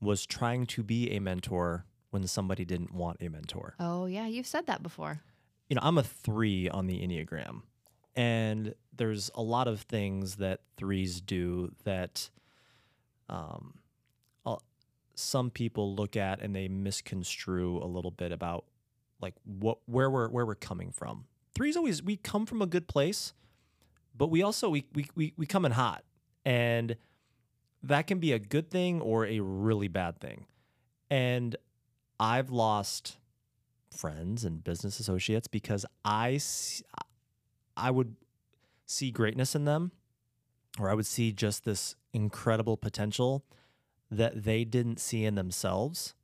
[0.00, 3.74] was trying to be a mentor when somebody didn't want a mentor.
[3.78, 4.26] Oh, yeah.
[4.26, 5.20] You've said that before.
[5.68, 7.62] you know, I'm a three on the Enneagram,
[8.16, 12.30] and there's a lot of things that threes do that
[13.28, 13.74] um,
[15.20, 18.64] some people look at and they misconstrue a little bit about
[19.20, 21.26] like what where we're where we're coming from.
[21.54, 23.32] Threes always we come from a good place,
[24.16, 26.04] but we also we we we, we come in hot,
[26.44, 26.96] and
[27.82, 30.46] that can be a good thing or a really bad thing.
[31.10, 31.56] And
[32.18, 33.18] I've lost
[33.90, 36.84] friends and business associates because I see,
[37.76, 38.16] I would
[38.86, 39.92] see greatness in them
[40.78, 43.44] or I would see just this incredible potential
[44.10, 46.14] that they didn't see in themselves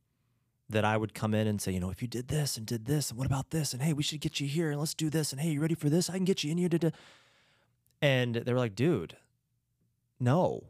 [0.68, 2.87] that I would come in and say, you know, if you did this and did
[2.87, 5.09] this and what about this and hey, we should get you here and let's do
[5.09, 6.11] this and hey, you ready for this?
[6.11, 6.93] I can get you in here to
[8.03, 9.16] and they were like, dude,
[10.18, 10.64] no.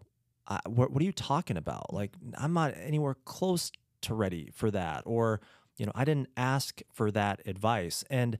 [0.49, 1.93] I, what are you talking about?
[1.93, 5.03] Like, I'm not anywhere close to ready for that.
[5.05, 5.41] Or,
[5.77, 8.05] you know, I didn't ask for that advice.
[8.11, 8.39] And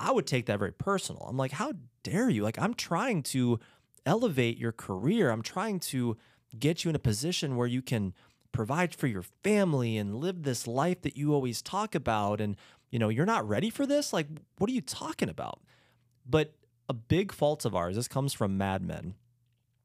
[0.00, 1.26] I would take that very personal.
[1.28, 2.42] I'm like, how dare you?
[2.42, 3.60] Like, I'm trying to
[4.06, 5.30] elevate your career.
[5.30, 6.16] I'm trying to
[6.58, 8.14] get you in a position where you can
[8.52, 12.40] provide for your family and live this life that you always talk about.
[12.40, 12.56] And,
[12.90, 14.12] you know, you're not ready for this?
[14.12, 14.28] Like,
[14.58, 15.60] what are you talking about?
[16.28, 16.54] But
[16.88, 19.14] a big fault of ours, this comes from Mad Men,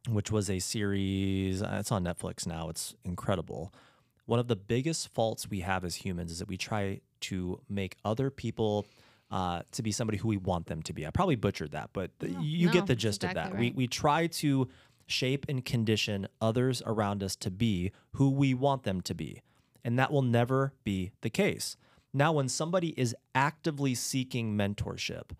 [0.09, 2.70] which was a series, uh, it's on Netflix now.
[2.70, 3.74] It's incredible.
[4.26, 7.97] One of the biggest faults we have as humans is that we try to make
[8.05, 8.86] other people
[9.32, 11.05] uh, to be somebody who we want them to be.
[11.05, 13.59] I probably butchered that, but No, you no, get the gist of exactly that.
[13.59, 14.68] We, we try to
[15.12, 19.41] shape and condition others around us to be who we want them to be.
[19.84, 21.76] And that will never be the case.
[22.14, 25.32] Now, when somebody is actively seeking mentorship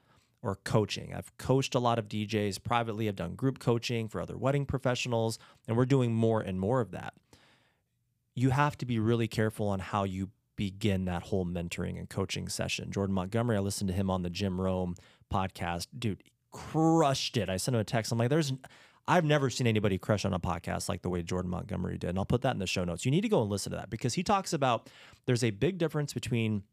[0.42, 4.38] or coaching, I've coached a lot of DJs privately, I've done group coaching for other
[4.38, 7.14] wedding professionals, and we're doing more and more of that.
[8.34, 12.48] You have to be really careful on how you begin that whole mentoring and coaching
[12.48, 12.92] session.
[12.92, 14.96] Jordan Montgomery, I listened to him on the Jim Rome
[15.32, 15.88] podcast.
[15.98, 17.50] Dude, crushed it.
[17.50, 18.12] I sent him a text.
[18.12, 18.54] I'm like, there's
[19.08, 22.12] I've never seen anybody crush on a podcast like the way Jordan Montgomery did.
[22.12, 23.04] And I'll put that in the show notes.
[23.06, 24.90] You need to go and listen to that because he talks about
[25.26, 26.64] there's a big difference between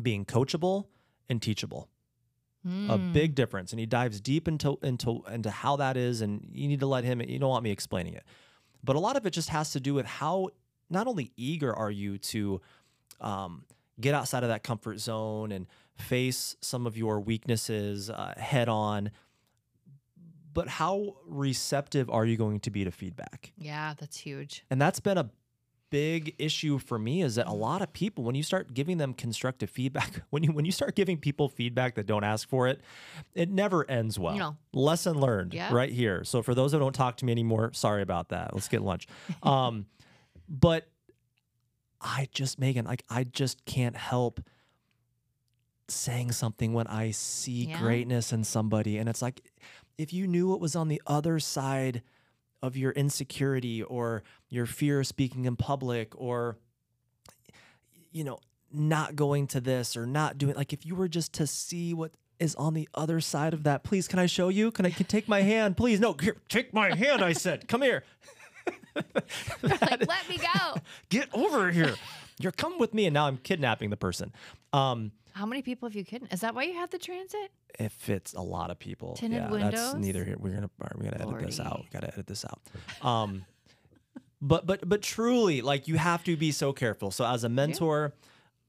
[0.00, 0.86] being coachable
[1.28, 1.88] and teachable.
[2.64, 3.12] A Mm.
[3.12, 3.72] big difference.
[3.72, 6.22] And he dives deep into into into how that is.
[6.22, 8.24] And you need to let him, you don't want me explaining it.
[8.82, 10.48] But a lot of it just has to do with how
[10.88, 12.62] not only eager are you to
[13.20, 13.64] um,
[14.00, 15.66] get outside of that comfort zone and
[15.96, 19.10] face some of your weaknesses uh, head on,
[20.54, 23.52] but how receptive are you going to be to feedback?
[23.58, 24.64] Yeah, that's huge.
[24.70, 25.30] And that's been a
[25.90, 29.14] big issue for me is that a lot of people when you start giving them
[29.14, 32.80] constructive feedback when you when you start giving people feedback that don't ask for it
[33.34, 34.56] it never ends well No.
[34.72, 35.72] lesson learned Yeah.
[35.72, 38.66] right here so for those who don't talk to me anymore sorry about that let's
[38.66, 39.06] get lunch
[39.44, 39.86] um
[40.48, 40.88] but
[42.00, 44.40] i just megan like i just can't help
[45.88, 47.78] saying something when i see Yeah.
[47.80, 49.42] greatness in somebody and it's like
[49.98, 52.02] if you knew what was on the other side
[52.62, 56.56] of your insecurity or your fear of speaking in public or
[58.12, 58.38] you know
[58.72, 62.12] not going to this or not doing like if you were just to see what
[62.40, 64.70] is on the other side of that please can i show you?
[64.72, 65.76] Can i can take my hand?
[65.76, 67.68] Please no here take my hand i said.
[67.68, 68.02] Come here.
[69.62, 70.74] Like, let me go.
[71.08, 71.94] get over here.
[72.38, 74.32] You're coming with me and now i'm kidnapping the person.
[74.72, 76.28] Um How many people have you kidding?
[76.30, 77.50] Is that why you had the transit?
[77.78, 79.94] It fits a lot of people Tinted yeah that's windows?
[79.96, 81.88] neither here we're gonna we're gonna edit this out Lordy.
[81.92, 82.60] gotta edit this out
[83.04, 83.44] um
[84.40, 88.14] but but but truly like you have to be so careful so as a mentor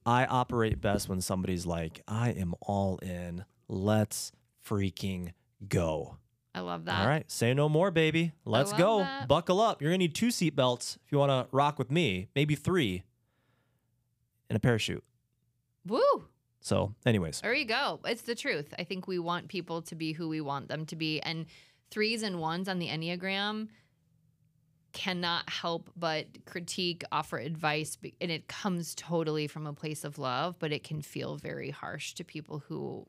[0.07, 4.31] i operate best when somebody's like i am all in let's
[4.67, 5.33] freaking
[5.67, 6.17] go
[6.55, 7.01] I love that.
[7.01, 8.31] All right, say no more, baby.
[8.45, 8.99] Let's go.
[8.99, 9.27] that.
[9.27, 9.81] Buckle up.
[9.81, 12.29] You're gonna need two seat belts if you want to rock with me.
[12.33, 13.03] Maybe three,
[14.49, 15.03] and a parachute.
[15.85, 15.99] Woo!
[16.65, 17.99] So, anyways, There you go.
[18.05, 18.73] It's the truth.
[18.79, 21.19] I think we want people to be who we want them to be.
[21.21, 21.45] And
[21.91, 23.67] threes and ones on the Enneagram
[24.91, 30.55] cannot help but critique, offer advice, and it comes totally from a place of love,
[30.57, 33.05] but it can feel very harsh to people who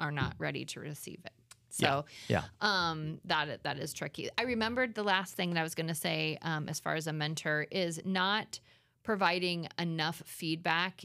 [0.00, 1.32] are not ready to receive it.
[1.68, 2.42] So, yeah.
[2.60, 4.30] um, that that is tricky.
[4.36, 7.06] I remembered the last thing that I was going to say, um, as far as
[7.06, 8.58] a mentor, is not
[9.04, 11.04] providing enough feedback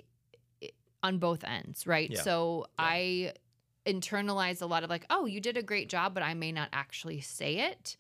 [1.04, 2.10] on both ends, right?
[2.10, 2.22] Yeah.
[2.22, 3.34] So I
[3.86, 6.70] internalize a lot of like, oh, you did a great job, but I may not
[6.74, 7.98] actually say it.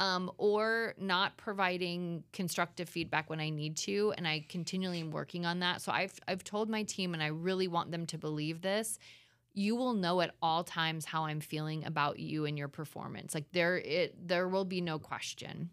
[0.00, 5.46] Um, or not providing constructive feedback when I need to, and I continually am working
[5.46, 5.80] on that.
[5.80, 8.98] So I've I've told my team, and I really want them to believe this
[9.54, 13.34] you will know at all times how I'm feeling about you and your performance.
[13.34, 15.70] Like there it there will be no question.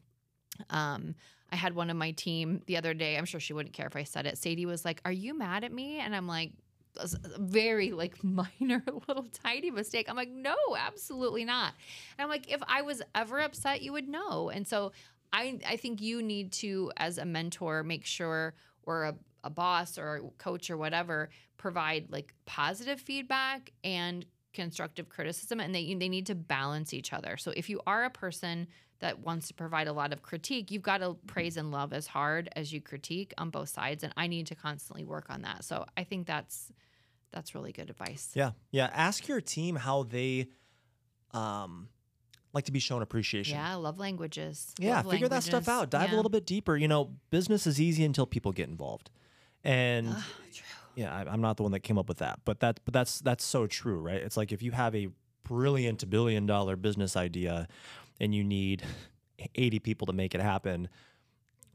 [0.70, 1.16] Um
[1.52, 3.18] I had one of my team the other day.
[3.18, 4.38] I'm sure she wouldn't care if I said it.
[4.38, 8.24] Sadie was like, "Are you mad at me?" And I'm like, "That's a very like
[8.24, 10.08] minor little tiny mistake.
[10.10, 11.74] I'm like, "No, absolutely not."
[12.18, 14.92] And I'm like, "If I was ever upset, you would know." And so
[15.32, 19.98] I I think you need to as a mentor make sure or a a boss
[19.98, 26.10] or a coach or whatever provide like positive feedback and constructive criticism and they they
[26.10, 27.38] need to balance each other.
[27.38, 28.68] So if you are a person
[29.00, 32.08] that wants to provide a lot of critique, you've got to praise and love as
[32.08, 35.64] hard as you critique on both sides and I need to constantly work on that.
[35.64, 36.72] So I think that's
[37.32, 38.32] that's really good advice.
[38.34, 38.90] yeah, yeah.
[38.94, 40.48] Ask your team how they
[41.32, 41.90] um
[42.54, 43.56] like to be shown appreciation.
[43.56, 44.74] Yeah, love languages.
[44.80, 45.92] Yeah, Love figure that stuff out.
[45.92, 46.16] Dive Yeah.
[46.16, 46.76] a little bit deeper.
[46.76, 49.12] You know, business is easy until people get involved,
[49.64, 50.24] and Ugh,
[50.96, 53.20] yeah, I, I'm not the one that came up with that, but that but that's
[53.20, 54.22] that's so true, right?
[54.22, 55.10] It's like if you have a
[55.44, 57.68] brilliant billion dollar business idea,
[58.20, 58.84] and you need
[59.56, 60.90] 80 people to make it happen.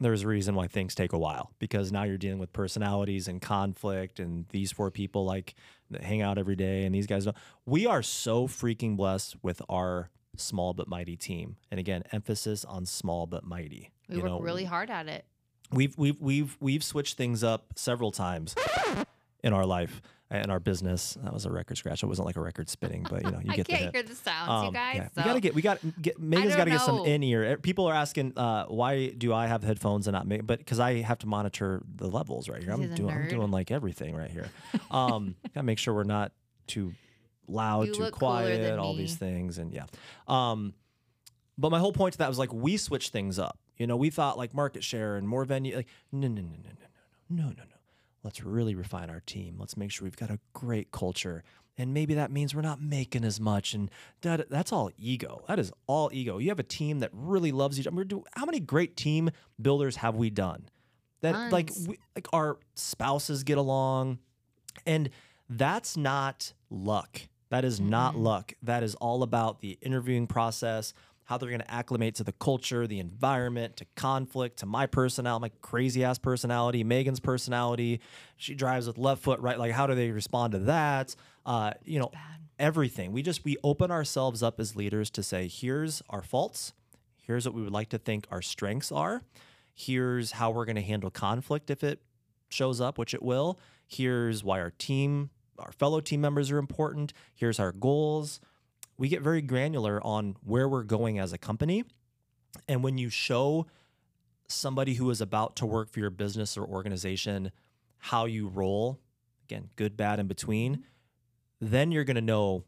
[0.00, 3.40] There's a reason why things take a while because now you're dealing with personalities and
[3.40, 5.54] conflict, and these four people like
[6.00, 7.36] hang out every day, and these guys don't.
[7.64, 12.86] We are so freaking blessed with our small but mighty team, and again, emphasis on
[12.86, 13.92] small but mighty.
[14.08, 15.24] We you work know, really hard at it.
[15.70, 18.56] we've we've we've we've switched things up several times
[19.44, 21.16] in our life in our business.
[21.22, 22.02] That was a record scratch.
[22.02, 23.94] It wasn't like a record spinning, but you know, you get the can't hint.
[23.94, 24.96] hear the sounds, you Um, guys.
[24.96, 25.08] yeah.
[25.14, 25.20] so.
[25.20, 27.56] We gotta get we got get Megan's don't got to get some in ear.
[27.58, 30.46] People are asking uh, why do I have headphones and not Megan?
[30.46, 32.72] But because I have to monitor the levels right here.
[32.72, 34.48] I'm doing I'm doing like everything right here.
[34.90, 36.32] Um, gotta make sure we're not
[36.66, 36.94] too
[37.46, 39.84] loud, You too quiet, all these things, and yeah.
[40.26, 40.74] Um,
[41.58, 43.58] but my whole point to that was like we switched things up.
[43.76, 45.76] You know, we thought like market share and more venue.
[45.76, 46.70] Like no, no, no, no, no,
[47.30, 47.73] no, no, no, no.
[48.24, 49.56] Let's really refine our team.
[49.58, 51.44] Let's make sure we've got a great culture.
[51.76, 53.74] And maybe that means we're not making as much.
[53.74, 53.90] And
[54.22, 55.44] that, that's all ego.
[55.48, 56.38] That is all ego.
[56.38, 58.04] You have a team that really loves each other.
[58.04, 60.68] Do- How many great team builders have we done?
[61.20, 64.18] That like we, like our spouses get along,
[64.86, 65.10] and
[65.48, 67.20] that's not luck.
[67.50, 68.52] That is not luck.
[68.62, 70.92] That is all about the interviewing process,
[71.24, 75.42] how they're going to acclimate to the culture, the environment, to conflict, to my personality,
[75.42, 78.00] my crazy ass personality, Megan's personality.
[78.36, 79.58] She drives with left foot, right?
[79.58, 81.16] Like, how do they respond to that?
[81.46, 82.10] Uh, you know,
[82.58, 83.12] everything.
[83.12, 86.72] We just we open ourselves up as leaders to say, here's our faults,
[87.22, 89.22] here's what we would like to think our strengths are,
[89.74, 92.00] here's how we're going to handle conflict if it
[92.48, 93.58] shows up, which it will.
[93.86, 97.12] Here's why our team, our fellow team members are important.
[97.34, 98.40] Here's our goals.
[98.96, 101.84] We get very granular on where we're going as a company.
[102.68, 103.66] And when you show
[104.48, 107.50] somebody who is about to work for your business or organization
[107.98, 109.00] how you roll,
[109.44, 110.82] again, good, bad, in between, mm-hmm.
[111.60, 112.64] then you're going to know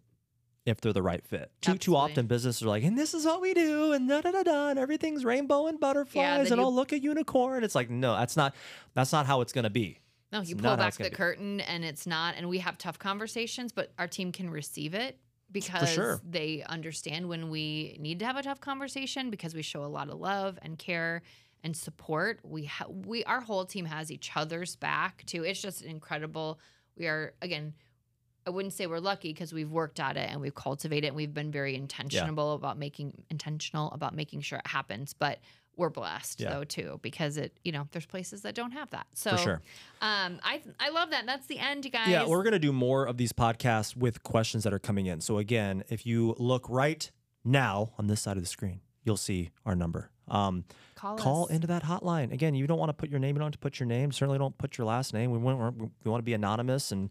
[0.65, 1.51] if they're the right fit.
[1.61, 4.33] Too too often businesses are like, and this is what we do, and da da
[4.33, 7.63] da da, and everything's rainbow and butterflies, then and you- I'll look a unicorn.
[7.63, 8.55] It's like, no, that's not
[8.95, 10.01] that's not how it's going to be.
[10.33, 11.17] No, you not pull back it's gonna the be.
[11.17, 15.21] curtain and it's not, and we have tough conversations, but our team can receive it
[15.53, 16.21] because sure.
[16.29, 20.09] they understand when we need to have a tough conversation because we show a lot
[20.09, 21.23] of love and care
[21.63, 22.41] and support.
[22.43, 25.45] We ha- we our whole team has each other's back too.
[25.45, 26.59] It's just incredible.
[26.97, 27.75] We are again.
[28.47, 31.17] I wouldn't say we're lucky because we've worked at it and we've cultivated it and
[31.17, 35.13] we've been very intentional about making intentional about making sure it happens.
[35.13, 35.41] But
[35.77, 36.51] we're blessed Yeah.
[36.55, 39.07] though too because it you know there's places that don't have that.
[39.15, 39.63] So For sure.
[40.01, 41.27] um, I I love that.
[41.27, 42.09] That's the end, you guys.
[42.09, 45.21] Yeah, we're going to do more of these podcasts with questions that are coming in.
[45.21, 47.11] So again, if you look right
[47.45, 50.11] now on this side of the screen, you'll see our number.
[50.29, 50.65] Um,
[50.97, 52.33] call, call into that hotline.
[52.33, 53.37] Again, you don't want to put your name.
[53.37, 54.11] You don't to put your name.
[54.11, 55.31] Certainly don't put your last name.
[55.31, 57.11] We want we want to be anonymous and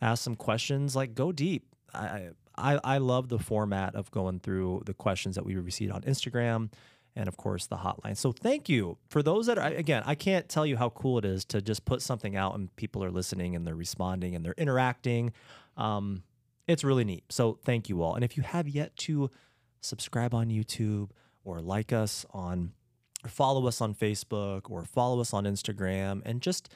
[0.00, 0.96] ask some questions.
[0.96, 1.66] Like go deep.
[1.92, 5.90] I I, I, I love the format of going through the questions that we received
[5.92, 6.70] on Instagram
[7.16, 8.16] and of course the hotline.
[8.16, 11.24] So thank you for those that are again, I can't tell you how cool it
[11.24, 14.54] is to just put something out and people are listening and they're responding and they're
[14.58, 15.32] interacting.
[15.76, 16.22] Um,
[16.66, 17.24] it's really neat.
[17.30, 18.14] So thank you all.
[18.14, 19.30] And if you have yet to
[19.80, 21.10] subscribe on YouTube
[21.44, 22.72] or like us on
[23.24, 26.68] or follow us on Facebook or follow us on Instagram and just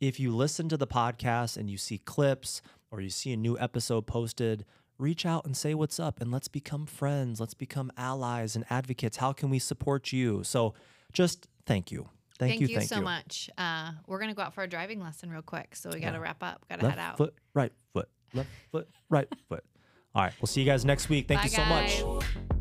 [0.00, 3.58] if you listen to the podcast and you see clips or you see a new
[3.58, 4.64] episode posted,
[4.98, 7.40] reach out and say what's up and let's become friends.
[7.40, 9.16] Let's become allies and advocates.
[9.18, 10.42] How can we support you?
[10.44, 10.74] So
[11.12, 12.08] just thank you.
[12.38, 12.58] Thank, you.
[12.58, 12.66] Thank, you.
[12.68, 13.02] you, Thank so you.
[13.02, 13.50] much.
[13.58, 16.18] Uh, we're gonna go out for a driving lesson real quick, so we got to
[16.18, 16.22] Yeah.
[16.22, 16.64] wrap up.
[16.68, 17.16] Got to head out.
[17.16, 19.64] foot, right foot, left foot, right foot.
[20.14, 20.32] All right.
[20.40, 21.26] We'll see you guys next week.
[21.28, 22.02] Thank Bye, you so much.
[22.22, 22.57] guys.